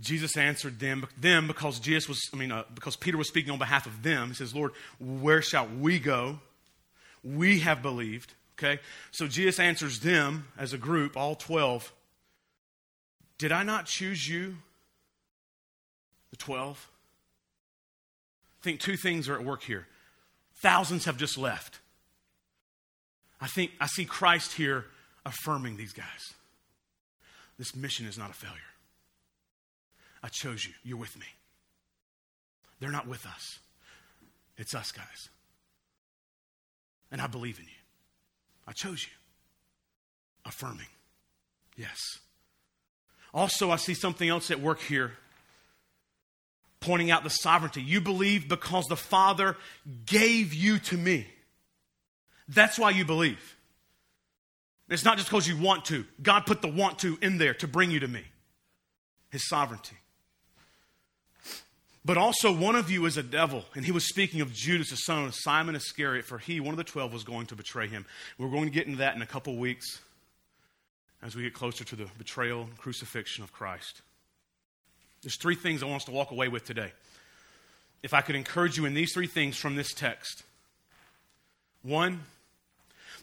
Jesus 0.00 0.36
answered 0.36 0.78
them, 0.78 1.06
them 1.18 1.46
because 1.46 1.80
Jesus 1.80 2.08
was, 2.08 2.20
I 2.32 2.36
mean, 2.36 2.52
uh, 2.52 2.64
because 2.74 2.96
Peter 2.96 3.16
was 3.16 3.28
speaking 3.28 3.50
on 3.50 3.58
behalf 3.58 3.86
of 3.86 4.02
them. 4.02 4.28
He 4.28 4.34
says, 4.34 4.54
Lord, 4.54 4.72
where 5.00 5.42
shall 5.42 5.66
we 5.66 5.98
go? 5.98 6.38
We 7.24 7.60
have 7.60 7.82
believed. 7.82 8.34
Okay? 8.58 8.80
So 9.10 9.26
Jesus 9.26 9.58
answers 9.58 10.00
them 10.00 10.48
as 10.56 10.72
a 10.72 10.78
group, 10.78 11.16
all 11.16 11.34
12. 11.34 11.92
Did 13.38 13.52
I 13.52 13.62
not 13.62 13.86
choose 13.86 14.28
you, 14.28 14.56
the 16.30 16.36
12? 16.36 16.88
I 18.60 18.64
think 18.64 18.80
two 18.80 18.96
things 18.96 19.28
are 19.28 19.34
at 19.34 19.44
work 19.44 19.62
here. 19.62 19.86
Thousands 20.56 21.04
have 21.04 21.16
just 21.16 21.38
left. 21.38 21.78
I 23.40 23.46
think 23.46 23.70
I 23.80 23.86
see 23.86 24.04
Christ 24.04 24.54
here 24.54 24.86
affirming 25.24 25.76
these 25.76 25.92
guys. 25.92 26.34
This 27.58 27.74
mission 27.74 28.06
is 28.06 28.16
not 28.16 28.30
a 28.30 28.34
failure. 28.34 28.56
I 30.22 30.28
chose 30.28 30.64
you. 30.64 30.72
You're 30.84 30.98
with 30.98 31.18
me. 31.18 31.26
They're 32.80 32.90
not 32.90 33.06
with 33.08 33.26
us. 33.26 33.58
It's 34.56 34.74
us, 34.74 34.92
guys. 34.92 35.28
And 37.10 37.20
I 37.20 37.26
believe 37.26 37.58
in 37.58 37.64
you. 37.64 37.70
I 38.66 38.72
chose 38.72 39.02
you. 39.02 39.12
Affirming. 40.44 40.86
Yes. 41.76 41.98
Also, 43.34 43.70
I 43.70 43.76
see 43.76 43.94
something 43.94 44.28
else 44.28 44.50
at 44.50 44.60
work 44.60 44.80
here, 44.80 45.12
pointing 46.80 47.10
out 47.10 47.24
the 47.24 47.30
sovereignty. 47.30 47.82
You 47.82 48.00
believe 48.00 48.48
because 48.48 48.86
the 48.86 48.96
Father 48.96 49.56
gave 50.06 50.54
you 50.54 50.78
to 50.80 50.96
me. 50.96 51.26
That's 52.48 52.78
why 52.78 52.90
you 52.90 53.04
believe. 53.04 53.56
It's 54.88 55.04
not 55.04 55.18
just 55.18 55.28
because 55.28 55.46
you 55.46 55.56
want 55.56 55.84
to. 55.86 56.04
God 56.22 56.46
put 56.46 56.62
the 56.62 56.68
want 56.68 57.00
to 57.00 57.18
in 57.20 57.38
there 57.38 57.54
to 57.54 57.68
bring 57.68 57.90
you 57.90 58.00
to 58.00 58.08
me, 58.08 58.22
His 59.30 59.48
sovereignty. 59.48 59.96
But 62.04 62.16
also, 62.16 62.50
one 62.50 62.74
of 62.74 62.90
you 62.90 63.04
is 63.04 63.18
a 63.18 63.22
devil. 63.22 63.66
And 63.74 63.84
he 63.84 63.92
was 63.92 64.08
speaking 64.08 64.40
of 64.40 64.50
Judas, 64.54 64.88
the 64.88 64.96
son 64.96 65.26
of 65.26 65.34
Simon 65.34 65.76
Iscariot, 65.76 66.24
for 66.24 66.38
he, 66.38 66.58
one 66.58 66.70
of 66.70 66.78
the 66.78 66.84
twelve, 66.84 67.12
was 67.12 67.22
going 67.22 67.46
to 67.48 67.54
betray 67.54 67.86
him. 67.86 68.06
We're 68.38 68.48
going 68.48 68.64
to 68.64 68.70
get 68.70 68.86
into 68.86 68.98
that 69.00 69.14
in 69.14 69.20
a 69.20 69.26
couple 69.26 69.54
weeks 69.56 70.00
as 71.22 71.36
we 71.36 71.42
get 71.42 71.52
closer 71.52 71.84
to 71.84 71.96
the 71.96 72.06
betrayal 72.16 72.62
and 72.62 72.78
crucifixion 72.78 73.44
of 73.44 73.52
Christ. 73.52 74.00
There's 75.22 75.36
three 75.36 75.56
things 75.56 75.82
I 75.82 75.86
want 75.86 76.02
us 76.02 76.04
to 76.06 76.12
walk 76.12 76.30
away 76.30 76.48
with 76.48 76.64
today. 76.64 76.92
If 78.02 78.14
I 78.14 78.22
could 78.22 78.36
encourage 78.36 78.78
you 78.78 78.86
in 78.86 78.94
these 78.94 79.12
three 79.12 79.26
things 79.26 79.58
from 79.58 79.76
this 79.76 79.92
text 79.92 80.44
one, 81.82 82.20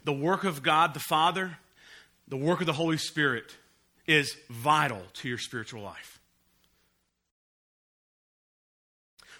the 0.06 0.12
work 0.12 0.44
of 0.44 0.62
God 0.62 0.94
the 0.94 1.00
Father, 1.00 1.58
the 2.28 2.36
work 2.36 2.60
of 2.60 2.66
the 2.66 2.72
Holy 2.72 2.96
Spirit 2.96 3.56
is 4.06 4.36
vital 4.48 5.02
to 5.14 5.28
your 5.28 5.36
spiritual 5.36 5.82
life. 5.82 6.20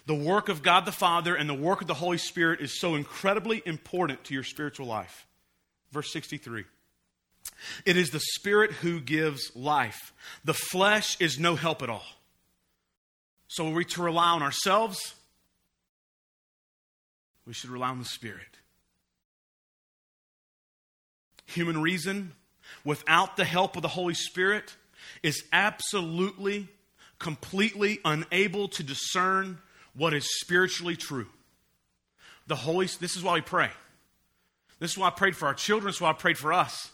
The 0.07 0.13
work 0.13 0.49
of 0.49 0.63
God 0.63 0.85
the 0.85 0.91
Father 0.91 1.35
and 1.35 1.49
the 1.49 1.53
work 1.53 1.79
of 1.79 1.87
the 1.87 1.93
Holy 1.93 2.17
Spirit 2.17 2.59
is 2.59 2.79
so 2.81 2.95
incredibly 2.95 3.63
important 3.65 4.25
to 4.25 4.33
your 4.33 4.43
spiritual 4.43 4.87
life. 4.87 5.25
Verse 5.93 6.11
63. 6.11 6.65
It 7.85 7.95
is 7.95 8.09
the 8.09 8.19
Spirit 8.19 8.71
who 8.71 8.99
gives 8.99 9.55
life. 9.55 10.13
The 10.43 10.53
flesh 10.53 11.15
is 11.21 11.39
no 11.39 11.55
help 11.55 11.81
at 11.81 11.89
all. 11.89 12.05
So, 13.47 13.69
are 13.69 13.73
we 13.73 13.85
to 13.85 14.03
rely 14.03 14.31
on 14.31 14.43
ourselves? 14.43 15.15
We 17.45 17.53
should 17.53 17.69
rely 17.69 17.87
on 17.87 17.99
the 17.99 18.05
Spirit 18.05 18.57
human 21.47 21.81
reason, 21.81 22.33
without 22.85 23.37
the 23.37 23.45
help 23.45 23.75
of 23.75 23.81
the 23.81 23.87
Holy 23.87 24.13
Spirit, 24.13 24.75
is 25.23 25.43
absolutely, 25.51 26.67
completely 27.17 27.99
unable 28.05 28.67
to 28.67 28.83
discern 28.83 29.57
what 29.95 30.13
is 30.13 30.39
spiritually 30.39 30.95
true. 30.95 31.27
The 32.45 32.55
Holy 32.55 32.85
this 32.85 33.15
is 33.15 33.23
why 33.23 33.33
we 33.33 33.41
pray. 33.41 33.71
This 34.79 34.91
is 34.91 34.97
why 34.97 35.07
I 35.07 35.11
prayed 35.11 35.35
for 35.35 35.47
our 35.47 35.55
children, 35.55 35.87
this 35.87 35.95
is 35.95 36.01
why 36.01 36.11
I 36.11 36.13
prayed 36.13 36.37
for 36.37 36.53
us. 36.53 36.91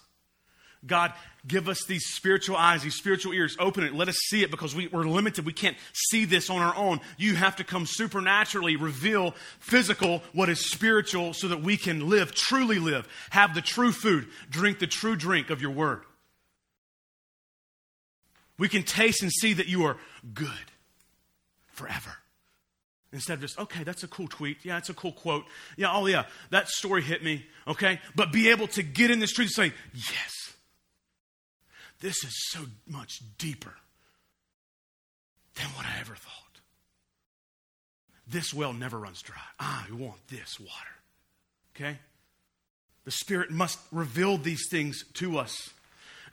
God, 0.86 1.14
give 1.48 1.70
us 1.70 1.84
these 1.86 2.06
spiritual 2.08 2.58
eyes, 2.58 2.84
these 2.84 2.96
spiritual 2.96 3.34
ears. 3.34 3.56
Open 3.60 3.84
it. 3.84 3.94
Let 3.94 4.10
us 4.10 4.18
see 4.28 4.44
it 4.44 4.52
because 4.52 4.76
we, 4.76 4.88
we're 4.88 5.04
limited. 5.04 5.46
We 5.46 5.54
can't 5.54 5.78
see 5.94 6.26
this 6.26 6.50
on 6.50 6.62
our 6.62 6.76
own. 6.76 7.00
You 7.18 7.36
have 7.36 7.56
to 7.58 7.64
come 7.64 7.86
supernaturally, 7.86 8.76
reveal 8.76 9.32
physical, 9.60 10.22
what 10.34 10.50
is 10.50 10.70
spiritual, 10.70 11.34
so 11.34 11.48
that 11.48 11.62
we 11.62 11.78
can 11.78 12.10
live, 12.10 12.34
truly 12.36 12.80
live, 12.80 13.08
have 13.30 13.56
the 13.56 13.62
true 13.62 13.92
food, 13.92 14.28
drink 14.50 14.80
the 14.80 14.88
true 14.88 15.16
drink 15.16 15.50
of 15.50 15.62
your 15.62 15.72
word. 15.72 16.02
We 18.58 18.70
can 18.70 18.84
taste 18.84 19.24
and 19.24 19.32
see 19.32 19.54
that 19.54 19.68
you 19.68 19.86
are 19.86 19.98
good 20.34 20.50
forever. 21.68 22.12
Instead 23.12 23.36
of 23.36 23.42
just, 23.42 23.60
okay, 23.60 23.84
that's 23.84 24.04
a 24.04 24.08
cool 24.08 24.28
tweet. 24.28 24.58
Yeah, 24.64 24.78
it's 24.78 24.90
a 24.90 24.94
cool 24.94 25.12
quote. 25.12 25.46
Yeah, 25.78 25.94
oh 25.94 26.08
yeah, 26.08 26.26
that 26.50 26.68
story 26.68 27.04
hit 27.04 27.24
me. 27.24 27.46
Okay? 27.68 28.00
But 28.16 28.32
be 28.32 28.50
able 28.50 28.68
to 28.70 28.82
get 28.82 29.12
in 29.12 29.20
the 29.20 29.28
street 29.28 29.46
and 29.46 29.72
say, 29.72 29.74
yes, 29.94 30.43
this 32.04 32.22
is 32.26 32.34
so 32.50 32.66
much 32.86 33.22
deeper 33.38 33.74
than 35.56 35.68
what 35.68 35.86
I 35.86 36.02
ever 36.02 36.16
thought. 36.16 36.60
This 38.28 38.54
well 38.54 38.74
never 38.74 39.00
runs 39.00 39.22
dry. 39.22 39.38
I 39.58 39.86
want 39.90 40.28
this 40.28 40.60
water. 40.60 40.74
Okay? 41.76 41.98
The 43.06 43.12
Spirit 43.12 43.52
must 43.52 43.80
reveal 43.92 44.38
these 44.38 44.68
things 44.70 45.06
to 45.14 45.38
us. 45.38 45.70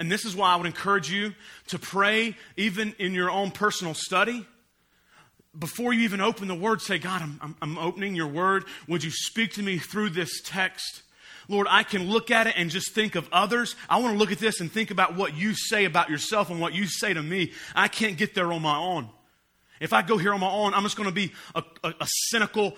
And 0.01 0.11
this 0.11 0.25
is 0.25 0.35
why 0.35 0.53
I 0.53 0.57
would 0.57 0.67
encourage 0.67 1.09
you 1.09 1.35
to 1.69 1.79
pray, 1.79 2.37
even 2.57 2.95
in 2.99 3.15
your 3.15 3.31
own 3.31 3.53
personal 3.53 3.95
study 3.95 4.45
before 5.59 5.93
you 5.93 6.03
even 6.03 6.21
open 6.21 6.49
the 6.49 6.55
word, 6.55 6.81
say, 6.81 6.99
God, 6.99 7.23
I'm, 7.23 7.57
I'm, 7.61 7.79
opening 7.79 8.15
your 8.15 8.29
word. 8.29 8.65
Would 8.87 9.03
you 9.03 9.11
speak 9.11 9.55
to 9.55 9.63
me 9.63 9.79
through 9.79 10.11
this 10.11 10.41
text? 10.45 11.03
Lord, 11.51 11.67
I 11.69 11.83
can 11.83 12.09
look 12.09 12.31
at 12.31 12.47
it 12.47 12.55
and 12.57 12.71
just 12.71 12.95
think 12.95 13.17
of 13.17 13.29
others. 13.33 13.75
I 13.89 13.99
want 13.99 14.15
to 14.15 14.19
look 14.19 14.31
at 14.31 14.39
this 14.39 14.61
and 14.61 14.71
think 14.71 14.93
about 14.93 15.17
what 15.17 15.37
you 15.37 15.53
say 15.53 15.85
about 15.85 16.09
yourself 16.09 16.49
and 16.49 16.61
what 16.61 16.75
you 16.75 16.87
say 16.87 17.13
to 17.13 17.21
me. 17.21 17.53
I 17.75 17.89
can't 17.89 18.17
get 18.17 18.37
there 18.37 18.53
on 18.53 18.63
my 18.63 18.79
own. 18.79 19.09
If 19.81 19.93
I 19.93 20.03
go 20.03 20.17
here 20.17 20.33
on 20.33 20.39
my 20.39 20.51
own, 20.51 20.75
I'm 20.75 20.85
just 20.85 20.97
going 20.97 21.09
to 21.09 21.15
be 21.15 21.33
a, 21.57 21.65
a, 21.83 21.89
a 21.89 22.07
cynical, 22.29 22.77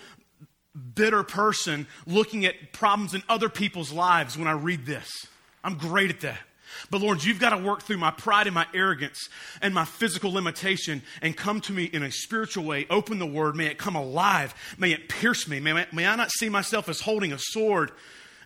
bitter 0.94 1.22
person 1.22 1.86
looking 2.06 2.46
at 2.46 2.72
problems 2.72 3.12
in 3.12 3.22
other 3.28 3.50
people's 3.50 3.92
lives 3.92 4.38
when 4.38 4.48
I 4.48 4.52
read 4.52 4.86
this. 4.86 5.10
I'm 5.62 5.76
great 5.76 6.08
at 6.08 6.20
that. 6.20 6.38
But 6.90 7.02
Lord, 7.02 7.22
you've 7.22 7.38
got 7.38 7.50
to 7.50 7.62
work 7.62 7.82
through 7.82 7.98
my 7.98 8.10
pride 8.10 8.46
and 8.46 8.54
my 8.54 8.66
arrogance 8.72 9.28
and 9.60 9.74
my 9.74 9.84
physical 9.84 10.32
limitation 10.32 11.02
and 11.20 11.36
come 11.36 11.60
to 11.62 11.72
me 11.72 11.84
in 11.84 12.02
a 12.02 12.10
spiritual 12.10 12.64
way. 12.64 12.86
Open 12.88 13.18
the 13.18 13.26
word. 13.26 13.54
May 13.54 13.66
it 13.66 13.76
come 13.76 13.96
alive. 13.96 14.54
May 14.78 14.92
it 14.92 15.10
pierce 15.10 15.46
me. 15.46 15.60
May, 15.60 15.84
may 15.92 16.06
I 16.06 16.16
not 16.16 16.30
see 16.30 16.48
myself 16.48 16.88
as 16.88 17.02
holding 17.02 17.34
a 17.34 17.38
sword 17.38 17.92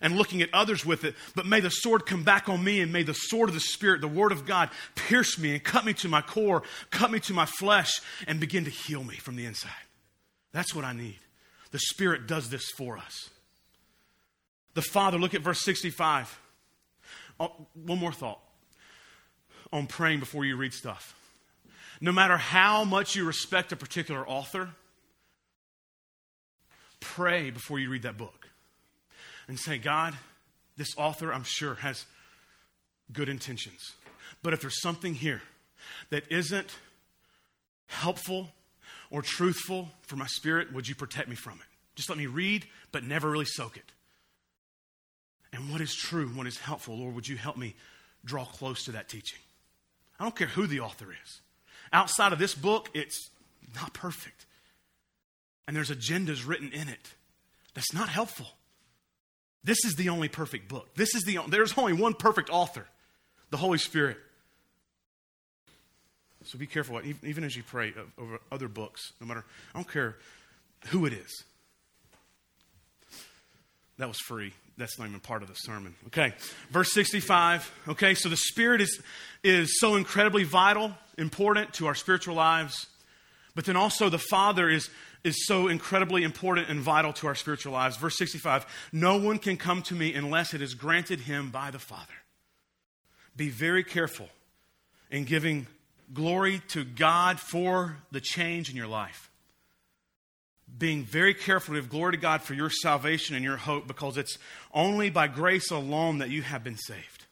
and 0.01 0.17
looking 0.17 0.41
at 0.41 0.53
others 0.53 0.85
with 0.85 1.03
it, 1.03 1.15
but 1.35 1.45
may 1.45 1.59
the 1.59 1.69
sword 1.69 2.05
come 2.05 2.23
back 2.23 2.49
on 2.49 2.63
me 2.63 2.81
and 2.81 2.91
may 2.91 3.03
the 3.03 3.13
sword 3.13 3.49
of 3.49 3.55
the 3.55 3.61
Spirit, 3.61 4.01
the 4.01 4.07
Word 4.07 4.31
of 4.31 4.45
God, 4.45 4.69
pierce 4.95 5.37
me 5.37 5.53
and 5.53 5.63
cut 5.63 5.85
me 5.85 5.93
to 5.95 6.07
my 6.07 6.21
core, 6.21 6.63
cut 6.91 7.11
me 7.11 7.19
to 7.21 7.33
my 7.33 7.45
flesh, 7.45 8.01
and 8.27 8.39
begin 8.39 8.65
to 8.65 8.69
heal 8.69 9.03
me 9.03 9.15
from 9.15 9.35
the 9.35 9.45
inside. 9.45 9.71
That's 10.51 10.73
what 10.73 10.85
I 10.85 10.93
need. 10.93 11.19
The 11.71 11.79
Spirit 11.79 12.27
does 12.27 12.49
this 12.49 12.69
for 12.71 12.97
us. 12.97 13.29
The 14.73 14.81
Father, 14.81 15.17
look 15.17 15.33
at 15.33 15.41
verse 15.41 15.61
65. 15.63 16.39
Oh, 17.39 17.67
one 17.73 17.99
more 17.99 18.11
thought 18.11 18.39
on 19.71 19.87
praying 19.87 20.19
before 20.19 20.45
you 20.45 20.55
read 20.55 20.73
stuff. 20.73 21.15
No 21.99 22.11
matter 22.11 22.37
how 22.37 22.83
much 22.83 23.15
you 23.15 23.25
respect 23.25 23.71
a 23.71 23.75
particular 23.75 24.27
author, 24.27 24.69
pray 26.99 27.49
before 27.49 27.79
you 27.79 27.89
read 27.89 28.03
that 28.03 28.17
book 28.17 28.46
and 29.47 29.59
say, 29.59 29.77
God, 29.77 30.13
this 30.75 30.89
author, 30.97 31.33
I'm 31.33 31.43
sure, 31.43 31.75
has 31.75 32.05
good 33.11 33.29
intentions. 33.29 33.93
But 34.43 34.53
if 34.53 34.61
there's 34.61 34.81
something 34.81 35.13
here 35.13 35.41
that 36.09 36.23
isn't 36.29 36.75
helpful 37.87 38.49
or 39.09 39.21
truthful 39.21 39.89
for 40.01 40.15
my 40.15 40.27
spirit, 40.27 40.73
would 40.73 40.87
you 40.87 40.95
protect 40.95 41.29
me 41.29 41.35
from 41.35 41.53
it? 41.53 41.67
Just 41.95 42.09
let 42.09 42.17
me 42.17 42.27
read, 42.27 42.65
but 42.91 43.03
never 43.03 43.29
really 43.29 43.45
soak 43.45 43.77
it 43.77 43.91
and 45.53 45.71
what 45.71 45.81
is 45.81 45.93
true, 45.93 46.27
what 46.29 46.47
is 46.47 46.59
helpful. 46.59 46.97
Lord, 46.97 47.15
would 47.15 47.27
you 47.27 47.37
help 47.37 47.57
me 47.57 47.75
draw 48.25 48.45
close 48.45 48.83
to 48.85 48.91
that 48.93 49.09
teaching? 49.09 49.39
I 50.19 50.23
don't 50.23 50.35
care 50.35 50.47
who 50.47 50.67
the 50.67 50.81
author 50.81 51.07
is. 51.11 51.41
Outside 51.93 52.33
of 52.33 52.39
this 52.39 52.53
book, 52.53 52.89
it's 52.93 53.29
not 53.75 53.93
perfect. 53.93 54.45
And 55.67 55.75
there's 55.75 55.89
agendas 55.89 56.47
written 56.47 56.71
in 56.71 56.89
it 56.89 57.13
that's 57.73 57.93
not 57.93 58.09
helpful. 58.09 58.47
This 59.67 59.85
is 59.85 59.95
the 59.95 60.09
only 60.09 60.29
perfect 60.29 60.67
book. 60.67 60.95
This 60.95 61.13
is 61.13 61.23
the 61.23 61.39
there's 61.49 61.77
only 61.77 61.93
one 61.93 62.13
perfect 62.13 62.49
author, 62.49 62.87
the 63.51 63.57
Holy 63.57 63.77
Spirit. 63.77 64.17
So 66.45 66.57
be 66.57 66.65
careful, 66.65 67.01
even 67.23 67.43
as 67.43 67.55
you 67.55 67.63
pray 67.63 67.93
uh, 67.95 68.21
over 68.21 68.39
other 68.51 68.69
books, 68.69 69.11
no 69.19 69.27
matter, 69.27 69.43
I 69.75 69.77
don't 69.77 69.91
care 69.91 70.15
who 70.87 71.05
it 71.05 71.13
is. 71.13 71.43
That 73.97 74.07
was 74.07 74.17
free 74.19 74.53
that's 74.77 74.99
not 74.99 75.07
even 75.07 75.19
part 75.19 75.41
of 75.41 75.47
the 75.47 75.55
sermon. 75.55 75.95
Okay, 76.07 76.33
verse 76.69 76.93
65. 76.93 77.71
Okay, 77.89 78.13
so 78.13 78.29
the 78.29 78.37
Spirit 78.37 78.79
is, 78.79 79.01
is 79.43 79.79
so 79.79 79.95
incredibly 79.95 80.43
vital, 80.43 80.93
important 81.17 81.73
to 81.73 81.87
our 81.87 81.95
spiritual 81.95 82.35
lives, 82.35 82.85
but 83.55 83.65
then 83.65 83.75
also 83.75 84.09
the 84.09 84.19
Father 84.19 84.69
is, 84.69 84.89
is 85.27 85.45
so 85.45 85.67
incredibly 85.67 86.23
important 86.23 86.69
and 86.69 86.79
vital 86.79 87.13
to 87.13 87.27
our 87.27 87.35
spiritual 87.35 87.73
lives. 87.73 87.97
Verse 87.97 88.17
65 88.17 88.65
No 88.91 89.17
one 89.17 89.37
can 89.37 89.57
come 89.57 89.81
to 89.83 89.95
me 89.95 90.13
unless 90.13 90.53
it 90.53 90.61
is 90.61 90.73
granted 90.73 91.21
him 91.21 91.51
by 91.51 91.69
the 91.71 91.79
Father. 91.79 92.13
Be 93.35 93.49
very 93.49 93.83
careful 93.83 94.29
in 95.11 95.25
giving 95.25 95.67
glory 96.13 96.61
to 96.69 96.83
God 96.83 97.39
for 97.39 97.97
the 98.11 98.21
change 98.21 98.69
in 98.69 98.75
your 98.75 98.87
life 98.87 99.29
being 100.77 101.03
very 101.03 101.33
careful 101.33 101.73
to 101.75 101.81
give 101.81 101.89
glory 101.89 102.13
to 102.13 102.17
God 102.17 102.41
for 102.41 102.53
your 102.53 102.69
salvation 102.69 103.35
and 103.35 103.43
your 103.43 103.57
hope 103.57 103.87
because 103.87 104.17
it's 104.17 104.37
only 104.73 105.09
by 105.09 105.27
grace 105.27 105.71
alone 105.71 106.19
that 106.19 106.29
you 106.29 106.41
have 106.41 106.63
been 106.63 106.77
saved. 106.77 107.25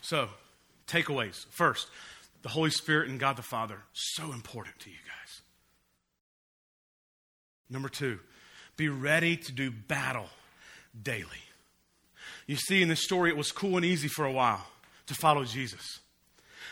So, 0.00 0.28
takeaways. 0.86 1.46
First, 1.50 1.88
the 2.42 2.48
Holy 2.48 2.70
Spirit 2.70 3.08
and 3.08 3.18
God 3.18 3.36
the 3.36 3.42
Father, 3.42 3.78
so 3.92 4.32
important 4.32 4.78
to 4.80 4.90
you 4.90 4.96
guys. 4.96 5.42
Number 7.68 7.88
two, 7.88 8.20
be 8.76 8.88
ready 8.88 9.36
to 9.36 9.52
do 9.52 9.70
battle 9.70 10.28
daily. 11.02 11.26
You 12.46 12.56
see, 12.56 12.82
in 12.82 12.88
this 12.88 13.02
story, 13.02 13.30
it 13.30 13.36
was 13.36 13.50
cool 13.50 13.76
and 13.76 13.84
easy 13.84 14.08
for 14.08 14.24
a 14.24 14.32
while 14.32 14.64
to 15.06 15.14
follow 15.14 15.44
Jesus. 15.44 16.00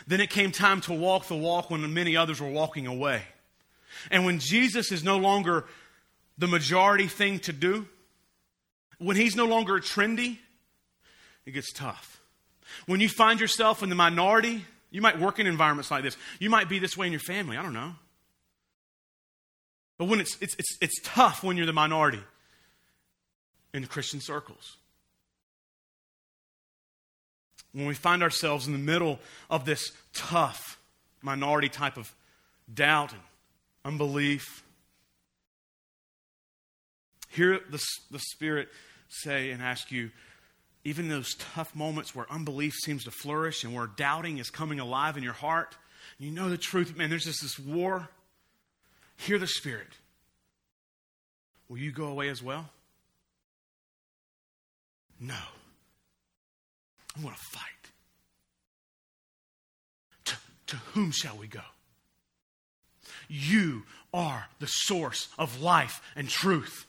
Then 0.07 0.21
it 0.21 0.29
came 0.29 0.51
time 0.51 0.81
to 0.81 0.93
walk 0.93 1.27
the 1.27 1.35
walk 1.35 1.69
when 1.69 1.93
many 1.93 2.15
others 2.15 2.39
were 2.39 2.49
walking 2.49 2.87
away. 2.87 3.23
And 4.11 4.25
when 4.25 4.39
Jesus 4.39 4.91
is 4.91 5.03
no 5.03 5.17
longer 5.17 5.65
the 6.37 6.47
majority 6.47 7.07
thing 7.07 7.39
to 7.39 7.53
do, 7.53 7.87
when 8.97 9.15
he's 9.15 9.35
no 9.35 9.45
longer 9.45 9.79
trendy, 9.79 10.37
it 11.45 11.51
gets 11.51 11.71
tough. 11.73 12.21
When 12.85 12.99
you 12.99 13.09
find 13.09 13.39
yourself 13.39 13.83
in 13.83 13.89
the 13.89 13.95
minority, 13.95 14.65
you 14.95 15.01
might 15.01 15.19
work 15.19 15.39
in 15.39 15.45
environments 15.45 15.91
like 15.91 16.03
this. 16.03 16.15
You 16.39 16.49
might 16.49 16.69
be 16.69 16.79
this 16.79 16.95
way 16.95 17.05
in 17.05 17.11
your 17.11 17.19
family. 17.19 17.57
I 17.57 17.61
don't 17.61 17.73
know. 17.73 17.95
But 19.97 20.05
when 20.05 20.21
it's, 20.21 20.37
it's, 20.41 20.55
it's, 20.55 20.77
it's 20.81 21.01
tough 21.03 21.43
when 21.43 21.57
you're 21.57 21.65
the 21.65 21.73
minority 21.73 22.21
in 23.73 23.85
Christian 23.87 24.21
circles 24.21 24.77
when 27.75 27.85
we 27.87 27.93
find 27.93 28.23
ourselves 28.23 28.67
in 28.67 28.73
the 28.73 28.79
middle 28.79 29.19
of 29.49 29.65
this 29.65 29.91
tough 30.13 30.79
minority 31.21 31.67
type 31.67 31.97
of 31.97 32.15
doubt 32.73 33.11
and 33.11 33.21
unbelief, 33.83 34.63
hear 37.27 37.59
the, 37.69 37.83
the 38.11 38.19
Spirit 38.19 38.69
say 39.09 39.51
and 39.51 39.61
ask 39.61 39.91
you, 39.91 40.09
even 40.85 41.09
those 41.09 41.33
tough 41.33 41.75
moments 41.75 42.15
where 42.15 42.31
unbelief 42.31 42.73
seems 42.73 43.03
to 43.03 43.11
flourish 43.11 43.63
and 43.63 43.73
where 43.73 43.87
doubting 43.87 44.37
is 44.37 44.51
coming 44.51 44.79
alive 44.79 45.17
in 45.17 45.23
your 45.23 45.33
heart, 45.33 45.75
you 46.19 46.29
know 46.31 46.47
the 46.47 46.57
truth, 46.57 46.95
man, 46.95 47.09
there's 47.09 47.25
just 47.25 47.41
this 47.41 47.59
war. 47.59 48.07
Hear 49.17 49.39
the 49.39 49.47
Spirit. 49.47 49.87
Will 51.67 51.79
you 51.79 51.91
go 51.91 52.05
away 52.05 52.29
as 52.29 52.43
well? 52.43 52.69
No. 55.19 55.35
I'm 57.15 57.23
going 57.23 57.33
to 57.33 57.41
fight. 57.51 57.71
To, 60.25 60.35
to 60.67 60.75
whom 60.93 61.11
shall 61.11 61.37
we 61.37 61.47
go? 61.47 61.61
You 63.27 63.83
are 64.13 64.47
the 64.59 64.67
source 64.67 65.29
of 65.39 65.61
life 65.61 66.01
and 66.15 66.29
truth. 66.29 66.85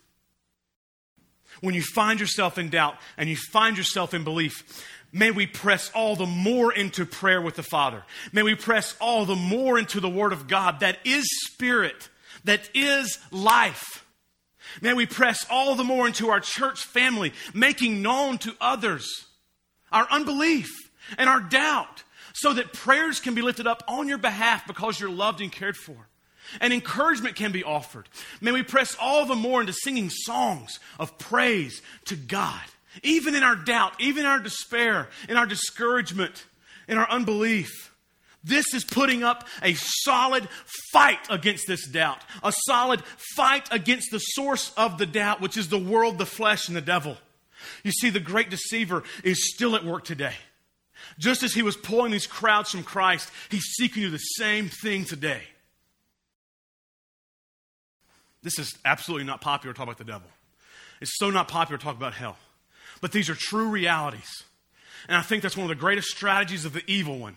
When 1.60 1.74
you 1.74 1.82
find 1.82 2.20
yourself 2.20 2.58
in 2.58 2.68
doubt 2.68 2.96
and 3.16 3.28
you 3.28 3.36
find 3.36 3.76
yourself 3.76 4.14
in 4.14 4.24
belief, 4.24 4.84
may 5.12 5.30
we 5.30 5.46
press 5.46 5.90
all 5.94 6.16
the 6.16 6.26
more 6.26 6.72
into 6.72 7.06
prayer 7.06 7.40
with 7.40 7.56
the 7.56 7.62
Father. 7.62 8.04
May 8.32 8.42
we 8.42 8.54
press 8.54 8.96
all 9.00 9.24
the 9.24 9.36
more 9.36 9.78
into 9.78 10.00
the 10.00 10.08
Word 10.08 10.32
of 10.32 10.48
God 10.48 10.80
that 10.80 10.98
is 11.04 11.26
spirit, 11.46 12.08
that 12.44 12.68
is 12.74 13.18
life. 13.30 14.04
May 14.80 14.94
we 14.94 15.06
press 15.06 15.46
all 15.50 15.74
the 15.74 15.84
more 15.84 16.06
into 16.06 16.28
our 16.28 16.40
church 16.40 16.84
family, 16.84 17.32
making 17.54 18.02
known 18.02 18.38
to 18.38 18.54
others 18.60 19.26
our 19.92 20.06
unbelief 20.10 20.68
and 21.16 21.28
our 21.28 21.40
doubt 21.40 22.02
so 22.34 22.52
that 22.52 22.72
prayers 22.72 23.20
can 23.20 23.34
be 23.34 23.42
lifted 23.42 23.66
up 23.66 23.82
on 23.88 24.08
your 24.08 24.18
behalf 24.18 24.66
because 24.66 25.00
you're 25.00 25.08
loved 25.08 25.40
and 25.40 25.50
cared 25.50 25.76
for. 25.76 26.08
And 26.60 26.72
encouragement 26.72 27.36
can 27.36 27.52
be 27.52 27.64
offered. 27.64 28.08
May 28.40 28.52
we 28.52 28.62
press 28.62 28.96
all 29.00 29.26
the 29.26 29.34
more 29.34 29.60
into 29.60 29.72
singing 29.72 30.10
songs 30.10 30.78
of 30.98 31.18
praise 31.18 31.82
to 32.06 32.16
God, 32.16 32.62
even 33.02 33.34
in 33.34 33.42
our 33.42 33.56
doubt, 33.56 33.94
even 33.98 34.24
in 34.24 34.30
our 34.30 34.38
despair, 34.38 35.08
in 35.28 35.36
our 35.36 35.46
discouragement, 35.46 36.46
in 36.88 36.98
our 36.98 37.08
unbelief. 37.10 37.92
This 38.44 38.74
is 38.74 38.84
putting 38.84 39.24
up 39.24 39.48
a 39.60 39.74
solid 39.74 40.48
fight 40.92 41.18
against 41.28 41.66
this 41.66 41.88
doubt, 41.88 42.22
a 42.44 42.52
solid 42.66 43.02
fight 43.34 43.66
against 43.72 44.12
the 44.12 44.20
source 44.20 44.72
of 44.76 44.98
the 44.98 45.06
doubt, 45.06 45.40
which 45.40 45.56
is 45.56 45.68
the 45.68 45.78
world, 45.78 46.18
the 46.18 46.26
flesh, 46.26 46.68
and 46.68 46.76
the 46.76 46.80
devil. 46.80 47.16
You 47.82 47.90
see, 47.90 48.08
the 48.08 48.20
great 48.20 48.48
deceiver 48.48 49.02
is 49.24 49.52
still 49.52 49.74
at 49.74 49.84
work 49.84 50.04
today. 50.04 50.34
Just 51.18 51.42
as 51.42 51.54
he 51.54 51.62
was 51.62 51.76
pulling 51.76 52.12
these 52.12 52.26
crowds 52.26 52.70
from 52.70 52.84
Christ, 52.84 53.30
he's 53.48 53.64
seeking 53.64 54.02
to 54.02 54.08
do 54.08 54.12
the 54.12 54.18
same 54.18 54.68
thing 54.68 55.04
today. 55.04 55.42
This 58.46 58.60
is 58.60 58.78
absolutely 58.84 59.26
not 59.26 59.40
popular 59.40 59.74
to 59.74 59.76
talk 59.76 59.88
about 59.88 59.98
the 59.98 60.04
devil. 60.04 60.28
It's 61.00 61.18
so 61.18 61.30
not 61.30 61.48
popular 61.48 61.78
to 61.78 61.84
talk 61.84 61.96
about 61.96 62.14
hell. 62.14 62.36
But 63.00 63.10
these 63.10 63.28
are 63.28 63.34
true 63.34 63.70
realities. 63.70 64.44
And 65.08 65.16
I 65.16 65.22
think 65.22 65.42
that's 65.42 65.56
one 65.56 65.64
of 65.64 65.68
the 65.68 65.74
greatest 65.74 66.06
strategies 66.10 66.64
of 66.64 66.72
the 66.72 66.84
evil 66.86 67.18
one. 67.18 67.36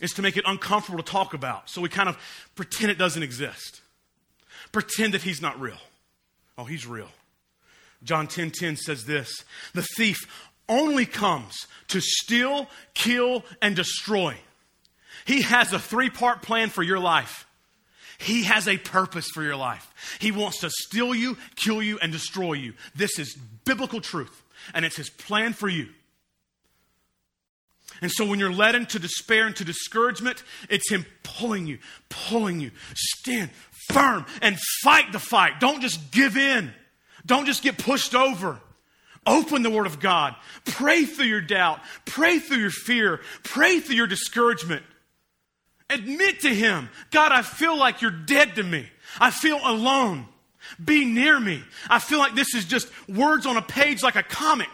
Is 0.00 0.12
to 0.12 0.22
make 0.22 0.38
it 0.38 0.44
uncomfortable 0.46 1.02
to 1.02 1.04
talk 1.04 1.34
about. 1.34 1.68
So 1.68 1.82
we 1.82 1.90
kind 1.90 2.08
of 2.08 2.16
pretend 2.54 2.90
it 2.90 2.96
doesn't 2.96 3.22
exist. 3.22 3.82
Pretend 4.72 5.12
that 5.12 5.20
he's 5.20 5.42
not 5.42 5.60
real. 5.60 5.76
Oh, 6.56 6.64
he's 6.64 6.86
real. 6.86 7.10
John 8.02 8.26
10:10 8.26 8.50
10, 8.50 8.50
10 8.50 8.76
says 8.78 9.04
this, 9.04 9.44
"The 9.74 9.86
thief 9.94 10.26
only 10.70 11.04
comes 11.04 11.66
to 11.88 12.00
steal, 12.00 12.70
kill, 12.94 13.44
and 13.60 13.76
destroy. 13.76 14.38
He 15.26 15.42
has 15.42 15.74
a 15.74 15.78
three 15.78 16.08
part 16.08 16.40
plan 16.40 16.70
for 16.70 16.82
your 16.82 16.98
life. 16.98 17.46
He 18.18 18.44
has 18.44 18.68
a 18.68 18.78
purpose 18.78 19.28
for 19.30 19.42
your 19.42 19.56
life. 19.56 20.16
He 20.20 20.30
wants 20.30 20.60
to 20.60 20.70
steal 20.70 21.14
you, 21.14 21.36
kill 21.56 21.82
you, 21.82 21.98
and 21.98 22.12
destroy 22.12 22.54
you. 22.54 22.74
This 22.94 23.18
is 23.18 23.36
biblical 23.64 24.00
truth, 24.00 24.42
and 24.72 24.84
it's 24.84 24.96
his 24.96 25.10
plan 25.10 25.52
for 25.52 25.68
you. 25.68 25.88
And 28.00 28.10
so 28.10 28.26
when 28.26 28.38
you're 28.38 28.52
led 28.52 28.74
into 28.74 28.98
despair 28.98 29.46
and 29.46 29.56
to 29.56 29.64
discouragement, 29.64 30.42
it's 30.68 30.90
him 30.90 31.06
pulling 31.22 31.66
you, 31.66 31.78
pulling 32.08 32.60
you. 32.60 32.70
Stand 32.94 33.50
firm 33.90 34.26
and 34.42 34.58
fight 34.82 35.12
the 35.12 35.18
fight. 35.18 35.60
Don't 35.60 35.80
just 35.80 36.10
give 36.10 36.36
in. 36.36 36.72
Don't 37.26 37.46
just 37.46 37.62
get 37.62 37.78
pushed 37.78 38.14
over. 38.14 38.60
Open 39.26 39.62
the 39.62 39.70
Word 39.70 39.86
of 39.86 40.00
God. 40.00 40.34
Pray 40.64 41.04
through 41.04 41.26
your 41.26 41.40
doubt. 41.40 41.80
Pray 42.04 42.38
through 42.38 42.58
your 42.58 42.70
fear. 42.70 43.20
Pray 43.42 43.80
through 43.80 43.96
your 43.96 44.06
discouragement. 44.06 44.82
Admit 45.90 46.40
to 46.40 46.54
Him, 46.54 46.88
God, 47.10 47.32
I 47.32 47.42
feel 47.42 47.78
like 47.78 48.02
you're 48.02 48.10
dead 48.10 48.56
to 48.56 48.62
me. 48.62 48.86
I 49.20 49.30
feel 49.30 49.60
alone. 49.62 50.26
Be 50.82 51.04
near 51.04 51.38
me. 51.38 51.62
I 51.88 51.98
feel 51.98 52.18
like 52.18 52.34
this 52.34 52.54
is 52.54 52.64
just 52.64 52.88
words 53.08 53.46
on 53.46 53.56
a 53.56 53.62
page 53.62 54.02
like 54.02 54.16
a 54.16 54.22
comic. 54.22 54.70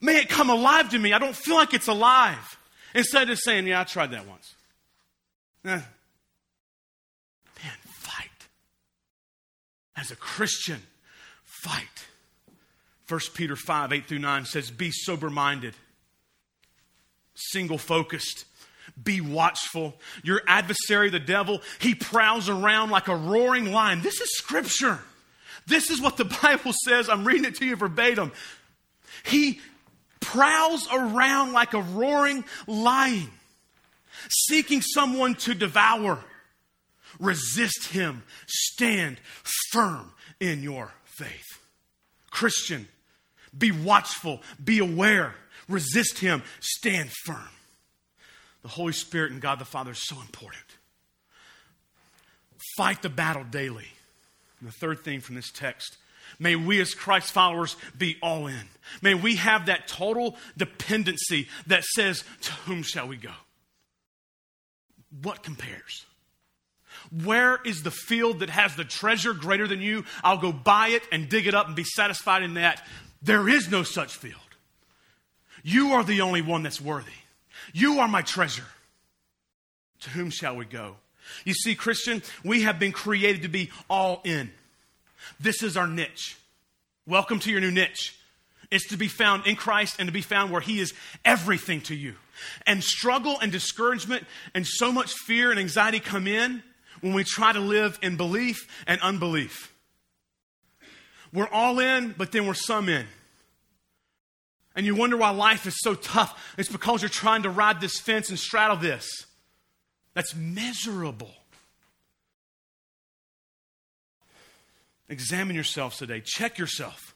May 0.00 0.16
it 0.20 0.28
come 0.28 0.48
alive 0.48 0.90
to 0.90 0.98
me. 0.98 1.12
I 1.12 1.18
don't 1.18 1.36
feel 1.36 1.56
like 1.56 1.74
it's 1.74 1.88
alive. 1.88 2.58
Instead 2.94 3.28
of 3.30 3.38
saying, 3.38 3.66
Yeah, 3.66 3.80
I 3.80 3.84
tried 3.84 4.12
that 4.12 4.26
once. 4.26 4.54
Eh. 5.64 5.68
Man, 5.68 5.84
fight. 7.84 8.28
As 9.96 10.10
a 10.10 10.16
Christian, 10.16 10.80
fight. 11.44 11.84
1 13.08 13.20
Peter 13.34 13.56
5 13.56 13.92
8 13.92 14.06
through 14.06 14.20
9 14.20 14.44
says, 14.46 14.70
Be 14.70 14.90
sober 14.90 15.28
minded, 15.28 15.74
single 17.34 17.78
focused, 17.78 18.46
be 19.02 19.20
watchful. 19.20 19.94
Your 20.22 20.42
adversary, 20.46 21.10
the 21.10 21.20
devil, 21.20 21.60
he 21.78 21.94
prowls 21.94 22.48
around 22.48 22.90
like 22.90 23.08
a 23.08 23.16
roaring 23.16 23.72
lion. 23.72 24.02
This 24.02 24.20
is 24.20 24.36
scripture. 24.36 24.98
This 25.66 25.90
is 25.90 26.00
what 26.00 26.16
the 26.16 26.24
Bible 26.42 26.72
says. 26.84 27.08
I'm 27.08 27.24
reading 27.24 27.44
it 27.44 27.56
to 27.56 27.66
you 27.66 27.76
verbatim. 27.76 28.32
He 29.24 29.60
prowls 30.20 30.86
around 30.92 31.52
like 31.52 31.74
a 31.74 31.80
roaring 31.80 32.44
lion, 32.66 33.30
seeking 34.28 34.82
someone 34.82 35.34
to 35.36 35.54
devour. 35.54 36.22
Resist 37.18 37.88
him. 37.88 38.22
Stand 38.46 39.18
firm 39.72 40.12
in 40.38 40.62
your 40.62 40.92
faith. 41.04 41.60
Christian, 42.30 42.88
be 43.56 43.72
watchful, 43.72 44.40
be 44.62 44.78
aware, 44.78 45.34
resist 45.68 46.18
him, 46.18 46.42
stand 46.60 47.10
firm. 47.24 47.48
The 48.62 48.68
Holy 48.68 48.92
Spirit 48.92 49.32
and 49.32 49.40
God 49.40 49.58
the 49.58 49.64
Father 49.64 49.92
is 49.92 50.06
so 50.06 50.20
important. 50.20 50.64
Fight 52.76 53.02
the 53.02 53.08
battle 53.08 53.44
daily. 53.44 53.88
And 54.60 54.68
the 54.68 54.72
third 54.72 55.02
thing 55.04 55.20
from 55.20 55.34
this 55.34 55.50
text 55.50 55.96
May 56.38 56.54
we, 56.56 56.80
as 56.80 56.94
Christ 56.94 57.32
followers, 57.32 57.76
be 57.96 58.16
all 58.22 58.46
in. 58.46 58.68
May 59.02 59.14
we 59.14 59.36
have 59.36 59.66
that 59.66 59.88
total 59.88 60.36
dependency 60.56 61.48
that 61.66 61.84
says, 61.84 62.24
To 62.42 62.52
whom 62.66 62.82
shall 62.82 63.08
we 63.08 63.16
go? 63.16 63.32
What 65.22 65.42
compares? 65.42 66.06
Where 67.24 67.60
is 67.64 67.82
the 67.82 67.90
field 67.90 68.40
that 68.40 68.50
has 68.50 68.76
the 68.76 68.84
treasure 68.84 69.34
greater 69.34 69.66
than 69.66 69.80
you? 69.80 70.04
I'll 70.22 70.38
go 70.38 70.52
buy 70.52 70.88
it 70.88 71.02
and 71.10 71.28
dig 71.28 71.46
it 71.46 71.54
up 71.54 71.66
and 71.66 71.74
be 71.74 71.84
satisfied 71.84 72.42
in 72.42 72.54
that. 72.54 72.84
There 73.22 73.48
is 73.48 73.70
no 73.70 73.82
such 73.82 74.14
field. 74.14 74.36
You 75.62 75.92
are 75.92 76.04
the 76.04 76.20
only 76.20 76.42
one 76.42 76.62
that's 76.62 76.80
worthy. 76.80 77.10
You 77.72 78.00
are 78.00 78.08
my 78.08 78.22
treasure. 78.22 78.66
To 80.00 80.10
whom 80.10 80.30
shall 80.30 80.56
we 80.56 80.64
go? 80.64 80.96
You 81.44 81.54
see, 81.54 81.74
Christian, 81.74 82.22
we 82.44 82.62
have 82.62 82.78
been 82.78 82.92
created 82.92 83.42
to 83.42 83.48
be 83.48 83.70
all 83.88 84.20
in. 84.24 84.50
This 85.38 85.62
is 85.62 85.76
our 85.76 85.86
niche. 85.86 86.36
Welcome 87.06 87.38
to 87.40 87.50
your 87.50 87.60
new 87.60 87.70
niche. 87.70 88.16
It's 88.70 88.88
to 88.88 88.96
be 88.96 89.08
found 89.08 89.46
in 89.46 89.56
Christ 89.56 89.96
and 89.98 90.06
to 90.06 90.12
be 90.12 90.22
found 90.22 90.50
where 90.50 90.60
He 90.60 90.80
is 90.80 90.94
everything 91.24 91.80
to 91.82 91.94
you. 91.94 92.14
And 92.66 92.82
struggle 92.82 93.36
and 93.40 93.50
discouragement 93.52 94.24
and 94.54 94.66
so 94.66 94.92
much 94.92 95.12
fear 95.12 95.50
and 95.50 95.58
anxiety 95.58 96.00
come 96.00 96.26
in 96.26 96.62
when 97.00 97.12
we 97.12 97.24
try 97.24 97.52
to 97.52 97.60
live 97.60 97.98
in 98.02 98.16
belief 98.16 98.84
and 98.86 99.00
unbelief. 99.00 99.72
We're 101.32 101.48
all 101.48 101.78
in, 101.78 102.14
but 102.16 102.32
then 102.32 102.46
we're 102.46 102.54
some 102.54 102.88
in. 102.88 103.06
And 104.76 104.86
you 104.86 104.94
wonder 104.94 105.16
why 105.16 105.30
life 105.30 105.66
is 105.66 105.76
so 105.80 105.94
tough. 105.94 106.54
It's 106.56 106.68
because 106.68 107.02
you're 107.02 107.08
trying 107.08 107.42
to 107.42 107.50
ride 107.50 107.80
this 107.80 107.98
fence 107.98 108.30
and 108.30 108.38
straddle 108.38 108.76
this. 108.76 109.08
That's 110.14 110.34
miserable. 110.34 111.34
Examine 115.08 115.56
yourselves 115.56 115.98
today. 115.98 116.22
Check 116.24 116.56
yourself. 116.58 117.14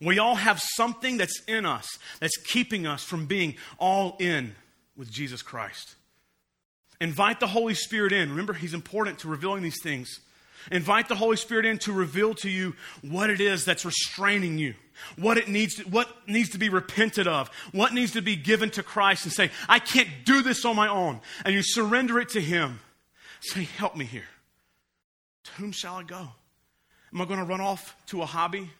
We 0.00 0.18
all 0.18 0.36
have 0.36 0.60
something 0.60 1.18
that's 1.18 1.42
in 1.46 1.66
us 1.66 1.86
that's 2.20 2.36
keeping 2.36 2.86
us 2.86 3.02
from 3.02 3.26
being 3.26 3.56
all 3.78 4.16
in 4.18 4.54
with 4.96 5.10
Jesus 5.10 5.42
Christ. 5.42 5.96
Invite 7.00 7.40
the 7.40 7.48
Holy 7.48 7.74
Spirit 7.74 8.12
in. 8.12 8.30
Remember, 8.30 8.54
He's 8.54 8.74
important 8.74 9.18
to 9.20 9.28
revealing 9.28 9.62
these 9.62 9.82
things. 9.82 10.20
Invite 10.70 11.08
the 11.08 11.14
Holy 11.14 11.36
Spirit 11.36 11.66
in 11.66 11.78
to 11.78 11.92
reveal 11.92 12.34
to 12.34 12.50
you 12.50 12.74
what 13.02 13.30
it 13.30 13.40
is 13.40 13.64
that's 13.64 13.84
restraining 13.84 14.58
you, 14.58 14.74
what 15.16 15.38
it 15.38 15.48
needs 15.48 15.76
to, 15.76 15.84
what 15.84 16.08
needs 16.28 16.50
to 16.50 16.58
be 16.58 16.68
repented 16.68 17.26
of, 17.26 17.50
what 17.72 17.92
needs 17.92 18.12
to 18.12 18.22
be 18.22 18.36
given 18.36 18.70
to 18.70 18.82
Christ 18.82 19.24
and 19.24 19.32
say, 19.32 19.50
I 19.68 19.78
can't 19.78 20.08
do 20.24 20.42
this 20.42 20.64
on 20.64 20.76
my 20.76 20.88
own. 20.88 21.20
And 21.44 21.54
you 21.54 21.62
surrender 21.62 22.18
it 22.20 22.30
to 22.30 22.40
Him. 22.40 22.80
Say, 23.40 23.64
help 23.64 23.96
me 23.96 24.04
here. 24.04 24.28
To 25.44 25.52
whom 25.52 25.72
shall 25.72 25.96
I 25.96 26.02
go? 26.02 26.28
Am 27.12 27.20
I 27.20 27.24
going 27.24 27.40
to 27.40 27.46
run 27.46 27.60
off 27.60 27.96
to 28.06 28.22
a 28.22 28.26
hobby 28.26 28.70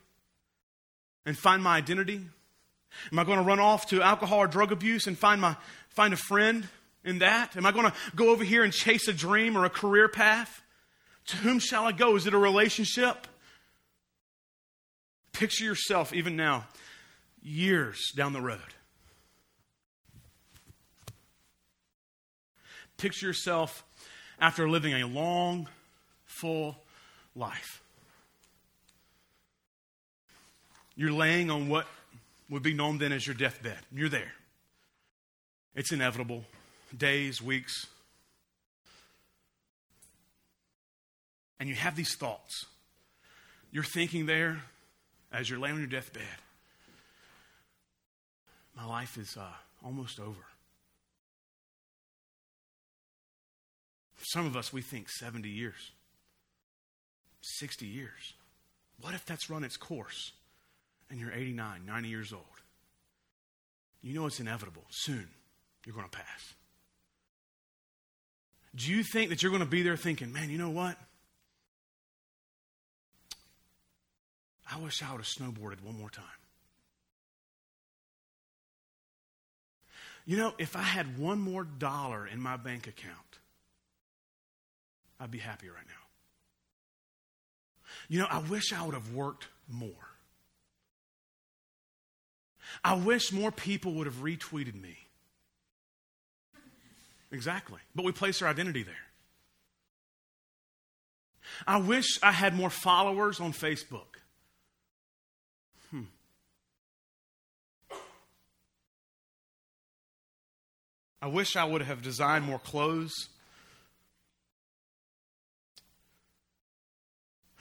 and 1.24 1.36
find 1.36 1.62
my 1.62 1.76
identity? 1.76 2.20
Am 3.12 3.18
I 3.18 3.24
going 3.24 3.38
to 3.38 3.44
run 3.44 3.60
off 3.60 3.86
to 3.88 4.02
alcohol 4.02 4.38
or 4.38 4.46
drug 4.46 4.72
abuse 4.72 5.06
and 5.06 5.16
find 5.16 5.40
my 5.40 5.56
find 5.90 6.12
a 6.12 6.16
friend 6.16 6.68
in 7.04 7.20
that? 7.20 7.56
Am 7.56 7.64
I 7.64 7.72
going 7.72 7.86
to 7.86 7.92
go 8.14 8.30
over 8.30 8.44
here 8.44 8.64
and 8.64 8.72
chase 8.72 9.08
a 9.08 9.12
dream 9.12 9.56
or 9.56 9.64
a 9.64 9.70
career 9.70 10.08
path? 10.08 10.62
To 11.28 11.36
whom 11.36 11.58
shall 11.58 11.84
I 11.84 11.92
go? 11.92 12.16
Is 12.16 12.26
it 12.26 12.34
a 12.34 12.38
relationship? 12.38 13.26
Picture 15.32 15.64
yourself, 15.64 16.12
even 16.12 16.36
now, 16.36 16.66
years 17.42 18.10
down 18.16 18.32
the 18.32 18.40
road. 18.40 18.60
Picture 22.96 23.26
yourself 23.26 23.84
after 24.40 24.68
living 24.68 24.94
a 24.94 25.06
long, 25.06 25.68
full 26.24 26.76
life. 27.36 27.82
You're 30.96 31.12
laying 31.12 31.50
on 31.50 31.68
what 31.68 31.86
would 32.50 32.62
be 32.62 32.74
known 32.74 32.98
then 32.98 33.12
as 33.12 33.26
your 33.26 33.36
deathbed. 33.36 33.78
You're 33.94 34.08
there. 34.08 34.32
It's 35.76 35.92
inevitable. 35.92 36.44
Days, 36.96 37.40
weeks, 37.40 37.86
and 41.58 41.68
you 41.68 41.74
have 41.74 41.96
these 41.96 42.14
thoughts. 42.14 42.66
You're 43.70 43.84
thinking 43.84 44.26
there 44.26 44.62
as 45.32 45.50
you're 45.50 45.58
laying 45.58 45.74
on 45.74 45.80
your 45.80 45.90
deathbed, 45.90 46.22
my 48.76 48.86
life 48.86 49.16
is 49.18 49.36
uh, 49.36 49.46
almost 49.84 50.20
over. 50.20 50.46
For 54.14 54.24
some 54.24 54.46
of 54.46 54.56
us, 54.56 54.72
we 54.72 54.82
think 54.82 55.08
70 55.08 55.48
years, 55.48 55.92
60 57.40 57.86
years. 57.86 58.34
What 59.00 59.14
if 59.14 59.24
that's 59.26 59.48
run 59.48 59.64
its 59.64 59.76
course 59.76 60.32
and 61.10 61.20
you're 61.20 61.32
89, 61.32 61.82
90 61.86 62.08
years 62.08 62.32
old? 62.32 62.42
You 64.02 64.14
know 64.14 64.26
it's 64.26 64.40
inevitable. 64.40 64.84
Soon, 64.90 65.28
you're 65.84 65.94
going 65.94 66.08
to 66.08 66.16
pass. 66.16 66.54
Do 68.74 68.92
you 68.92 69.02
think 69.02 69.30
that 69.30 69.42
you're 69.42 69.50
going 69.50 69.62
to 69.62 69.68
be 69.68 69.82
there 69.82 69.96
thinking, 69.96 70.32
man, 70.32 70.50
you 70.50 70.58
know 70.58 70.70
what? 70.70 70.96
I 74.70 74.78
wish 74.78 75.02
I 75.02 75.10
would 75.12 75.18
have 75.18 75.26
snowboarded 75.26 75.82
one 75.82 75.98
more 75.98 76.10
time. 76.10 76.24
You 80.26 80.36
know, 80.36 80.52
if 80.58 80.76
I 80.76 80.82
had 80.82 81.18
one 81.18 81.38
more 81.38 81.64
dollar 81.64 82.26
in 82.26 82.38
my 82.38 82.58
bank 82.58 82.86
account, 82.86 83.38
I'd 85.18 85.30
be 85.30 85.38
happy 85.38 85.68
right 85.68 85.86
now. 85.86 85.94
You 88.08 88.18
know, 88.20 88.26
I 88.30 88.40
wish 88.40 88.72
I 88.72 88.84
would 88.84 88.94
have 88.94 89.14
worked 89.14 89.46
more. 89.68 89.90
I 92.84 92.94
wish 92.94 93.32
more 93.32 93.50
people 93.50 93.94
would 93.94 94.06
have 94.06 94.16
retweeted 94.16 94.78
me. 94.78 94.98
Exactly. 97.30 97.80
But 97.94 98.04
we 98.04 98.12
place 98.12 98.42
our 98.42 98.48
identity 98.48 98.82
there. 98.82 98.94
I 101.66 101.78
wish 101.78 102.18
I 102.22 102.32
had 102.32 102.54
more 102.54 102.70
followers 102.70 103.40
on 103.40 103.52
Facebook. 103.52 104.17
I 111.20 111.26
wish 111.26 111.56
I 111.56 111.64
would 111.64 111.82
have 111.82 112.02
designed 112.02 112.44
more 112.44 112.58
clothes. 112.58 113.28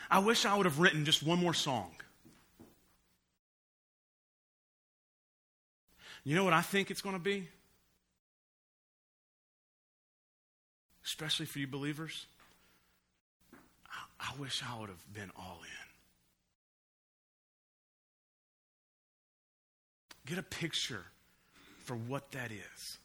I 0.09 0.19
wish 0.19 0.45
I 0.45 0.55
would 0.55 0.65
have 0.65 0.79
written 0.79 1.05
just 1.05 1.23
one 1.23 1.39
more 1.39 1.53
song. 1.53 1.91
You 6.23 6.35
know 6.35 6.43
what 6.43 6.53
I 6.53 6.61
think 6.61 6.91
it's 6.91 7.01
going 7.01 7.15
to 7.15 7.21
be? 7.21 7.47
Especially 11.05 11.45
for 11.45 11.59
you 11.59 11.67
believers. 11.67 12.25
I, 14.19 14.31
wish 14.37 14.61
I 14.61 14.77
would 14.79 14.89
have 14.89 15.13
been 15.13 15.31
all 15.37 15.59
in. 15.61 15.69
Get 20.29 20.37
a 20.37 20.43
picture 20.43 21.05
for 21.85 21.95
what 21.95 22.31
that 22.31 22.51
is. 22.51 22.97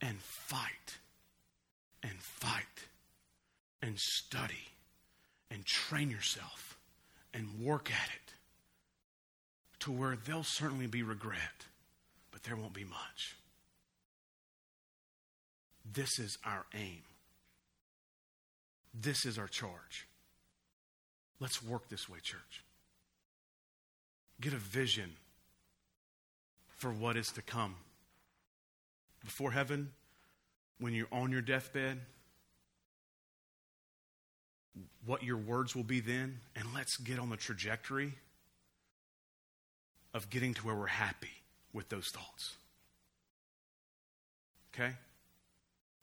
And 0.00 0.18
fight. 0.20 0.98
And 2.02 2.18
fight. 2.20 2.64
And 3.82 3.98
study. 3.98 4.68
And 5.50 5.64
train 5.64 6.10
yourself. 6.10 6.78
And 7.34 7.60
work 7.60 7.90
at 7.90 8.08
it 8.14 8.28
to 9.80 9.92
where 9.92 10.16
there'll 10.24 10.42
certainly 10.44 10.86
be 10.86 11.02
regret, 11.02 11.66
but 12.32 12.42
there 12.42 12.56
won't 12.56 12.74
be 12.74 12.84
much. 12.84 13.36
This 15.90 16.18
is 16.18 16.36
our 16.44 16.66
aim. 16.74 17.02
This 18.92 19.24
is 19.24 19.38
our 19.38 19.46
charge. 19.46 20.08
Let's 21.40 21.62
work 21.62 21.88
this 21.88 22.08
way, 22.08 22.18
church. 22.22 22.64
Get 24.40 24.52
a 24.52 24.58
vision 24.58 25.12
for 26.76 26.90
what 26.90 27.16
is 27.16 27.28
to 27.28 27.42
come. 27.42 27.76
Before 29.24 29.52
heaven, 29.52 29.90
when 30.78 30.94
you're 30.94 31.08
on 31.12 31.32
your 31.32 31.40
deathbed, 31.40 32.00
what 35.04 35.22
your 35.22 35.36
words 35.36 35.74
will 35.74 35.84
be 35.84 36.00
then, 36.00 36.40
and 36.54 36.64
let's 36.74 36.96
get 36.98 37.18
on 37.18 37.30
the 37.30 37.36
trajectory 37.36 38.14
of 40.14 40.30
getting 40.30 40.54
to 40.54 40.66
where 40.66 40.74
we're 40.74 40.86
happy 40.86 41.42
with 41.72 41.88
those 41.88 42.08
thoughts. 42.08 42.56
Okay? 44.74 44.94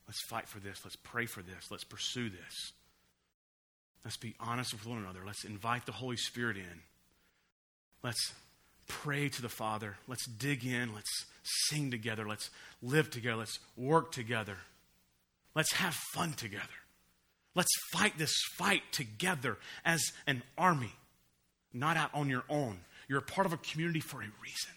Let's 0.07 0.21
fight 0.21 0.47
for 0.47 0.59
this. 0.59 0.81
Let's 0.83 0.97
pray 0.97 1.25
for 1.25 1.41
this. 1.41 1.71
Let's 1.71 1.83
pursue 1.83 2.29
this. 2.29 2.73
Let's 4.03 4.17
be 4.17 4.35
honest 4.39 4.73
with 4.73 4.85
one 4.85 4.99
another. 4.99 5.21
Let's 5.25 5.45
invite 5.45 5.85
the 5.85 5.91
Holy 5.91 6.17
Spirit 6.17 6.57
in. 6.57 6.81
Let's 8.03 8.33
pray 8.87 9.29
to 9.29 9.41
the 9.41 9.49
Father. 9.49 9.97
Let's 10.07 10.25
dig 10.25 10.65
in. 10.65 10.93
Let's 10.93 11.25
sing 11.43 11.91
together. 11.91 12.27
Let's 12.27 12.49
live 12.81 13.09
together. 13.09 13.37
Let's 13.37 13.59
work 13.77 14.11
together. 14.11 14.57
Let's 15.55 15.73
have 15.73 15.95
fun 16.13 16.33
together. 16.33 16.63
Let's 17.55 17.71
fight 17.93 18.17
this 18.17 18.33
fight 18.57 18.83
together 18.91 19.57
as 19.85 20.11
an 20.27 20.43
army, 20.57 20.91
not 21.73 21.95
out 21.95 22.09
on 22.13 22.29
your 22.29 22.43
own, 22.49 22.79
you're 23.07 23.19
a 23.19 23.23
part 23.23 23.45
of 23.45 23.53
a 23.53 23.57
community 23.57 23.99
for 23.99 24.17
a 24.17 24.25
reason. 24.43 24.71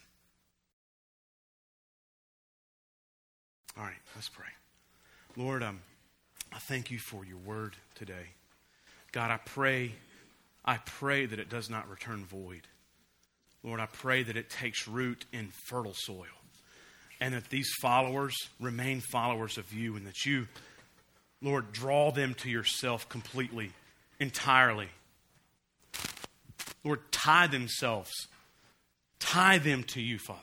All 3.77 3.83
right, 3.83 3.93
let's 4.15 4.29
pray. 4.29 4.45
Lord, 5.35 5.63
um, 5.63 5.81
I 6.53 6.59
thank 6.59 6.91
you 6.91 6.99
for 6.99 7.25
your 7.25 7.37
word 7.37 7.75
today. 7.95 8.27
God, 9.11 9.31
I 9.31 9.37
pray, 9.37 9.93
I 10.65 10.77
pray 10.77 11.25
that 11.25 11.39
it 11.39 11.49
does 11.49 11.69
not 11.69 11.89
return 11.89 12.25
void. 12.25 12.67
Lord, 13.63 13.79
I 13.79 13.87
pray 13.87 14.23
that 14.23 14.37
it 14.37 14.49
takes 14.49 14.87
root 14.87 15.25
in 15.33 15.49
fertile 15.67 15.93
soil 15.93 16.25
and 17.19 17.33
that 17.33 17.49
these 17.49 17.69
followers 17.81 18.35
remain 18.59 19.01
followers 19.01 19.57
of 19.57 19.73
you 19.73 19.95
and 19.95 20.07
that 20.07 20.25
you, 20.25 20.47
Lord, 21.41 21.71
draw 21.73 22.11
them 22.11 22.33
to 22.35 22.49
yourself 22.49 23.09
completely, 23.09 23.71
entirely. 24.19 24.87
Lord, 26.83 27.11
tie 27.11 27.47
themselves, 27.47 28.11
tie 29.19 29.57
them 29.57 29.83
to 29.83 30.01
you, 30.01 30.17
Father. 30.17 30.39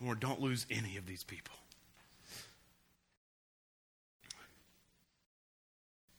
Lord, 0.00 0.20
don't 0.20 0.40
lose 0.40 0.66
any 0.70 0.96
of 0.96 1.06
these 1.06 1.24
people. 1.24 1.54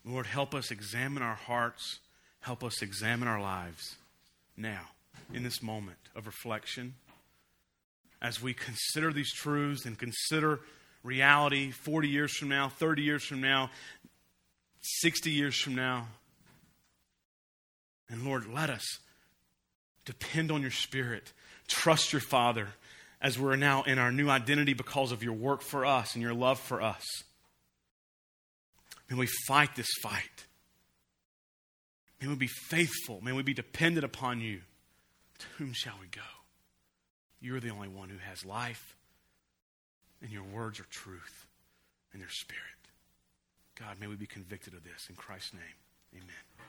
Lord, 0.03 0.25
help 0.25 0.55
us 0.55 0.71
examine 0.71 1.21
our 1.21 1.36
hearts, 1.36 1.99
help 2.48 2.64
us 2.64 2.82
examine 2.82 3.28
our 3.28 3.41
lives 3.41 3.98
now, 4.56 4.80
in 5.34 5.43
this 5.43 5.62
moment 5.62 5.98
of 6.16 6.26
reflection, 6.26 6.93
as 8.22 8.41
we 8.41 8.54
consider 8.54 9.12
these 9.12 9.34
truths 9.34 9.86
and 9.86 10.00
consider 10.00 10.62
reality 11.04 11.72
40 11.72 12.08
years 12.08 12.32
from 12.38 12.48
now, 12.48 12.70
30 12.70 13.02
years 13.02 13.26
from 13.26 13.41
now, 13.41 13.70
60 14.80 15.30
years 15.30 15.60
from 15.60 15.76
now. 15.76 16.08
And 18.10 18.24
Lord, 18.24 18.45
let 18.48 18.70
us 18.70 19.00
depend 20.06 20.50
on 20.50 20.62
your 20.62 20.72
Spirit, 20.72 21.34
trust 21.68 22.14
your 22.14 22.22
Father 22.22 22.70
as 23.20 23.38
we're 23.38 23.58
now 23.58 23.84
in 23.84 24.00
our 24.00 24.14
new 24.14 24.30
identity 24.30 24.74
because 24.74 25.12
of 25.12 25.22
your 25.22 25.34
work 25.34 25.62
for 25.62 25.86
us 25.86 26.14
and 26.14 26.22
your 26.22 26.34
love 26.34 26.62
for 26.62 26.82
us. 26.82 27.04
May 29.10 29.18
we 29.18 29.28
fight 29.50 29.76
this 29.76 29.89
fight. 30.02 30.47
May 32.22 32.28
we 32.28 32.36
be 32.36 32.47
faithful. 32.47 33.22
May 33.22 33.32
we 33.32 33.43
be 33.43 33.53
dependent 33.53 34.03
upon 34.03 34.41
you. 34.41 34.61
To 35.39 35.45
whom 35.57 35.74
shall 35.74 35.95
we 36.01 36.07
go? 36.07 36.22
You're 37.39 37.59
the 37.59 37.70
only 37.70 37.88
one 37.88 38.09
who 38.09 38.18
has 38.18 38.43
life, 38.43 38.95
and 40.22 40.32
your 40.32 40.43
words 40.43 40.80
are 40.80 40.88
truth, 40.89 41.45
and 42.11 42.20
your 42.20 42.32
spirit. 42.32 42.63
God, 43.80 43.99
may 43.99 44.07
we 44.07 44.15
be 44.15 44.26
convicted 44.26 44.74
of 44.74 44.84
this. 44.84 45.07
In 45.09 45.15
Christ's 45.15 45.53
name, 45.53 45.61
amen. 46.15 46.68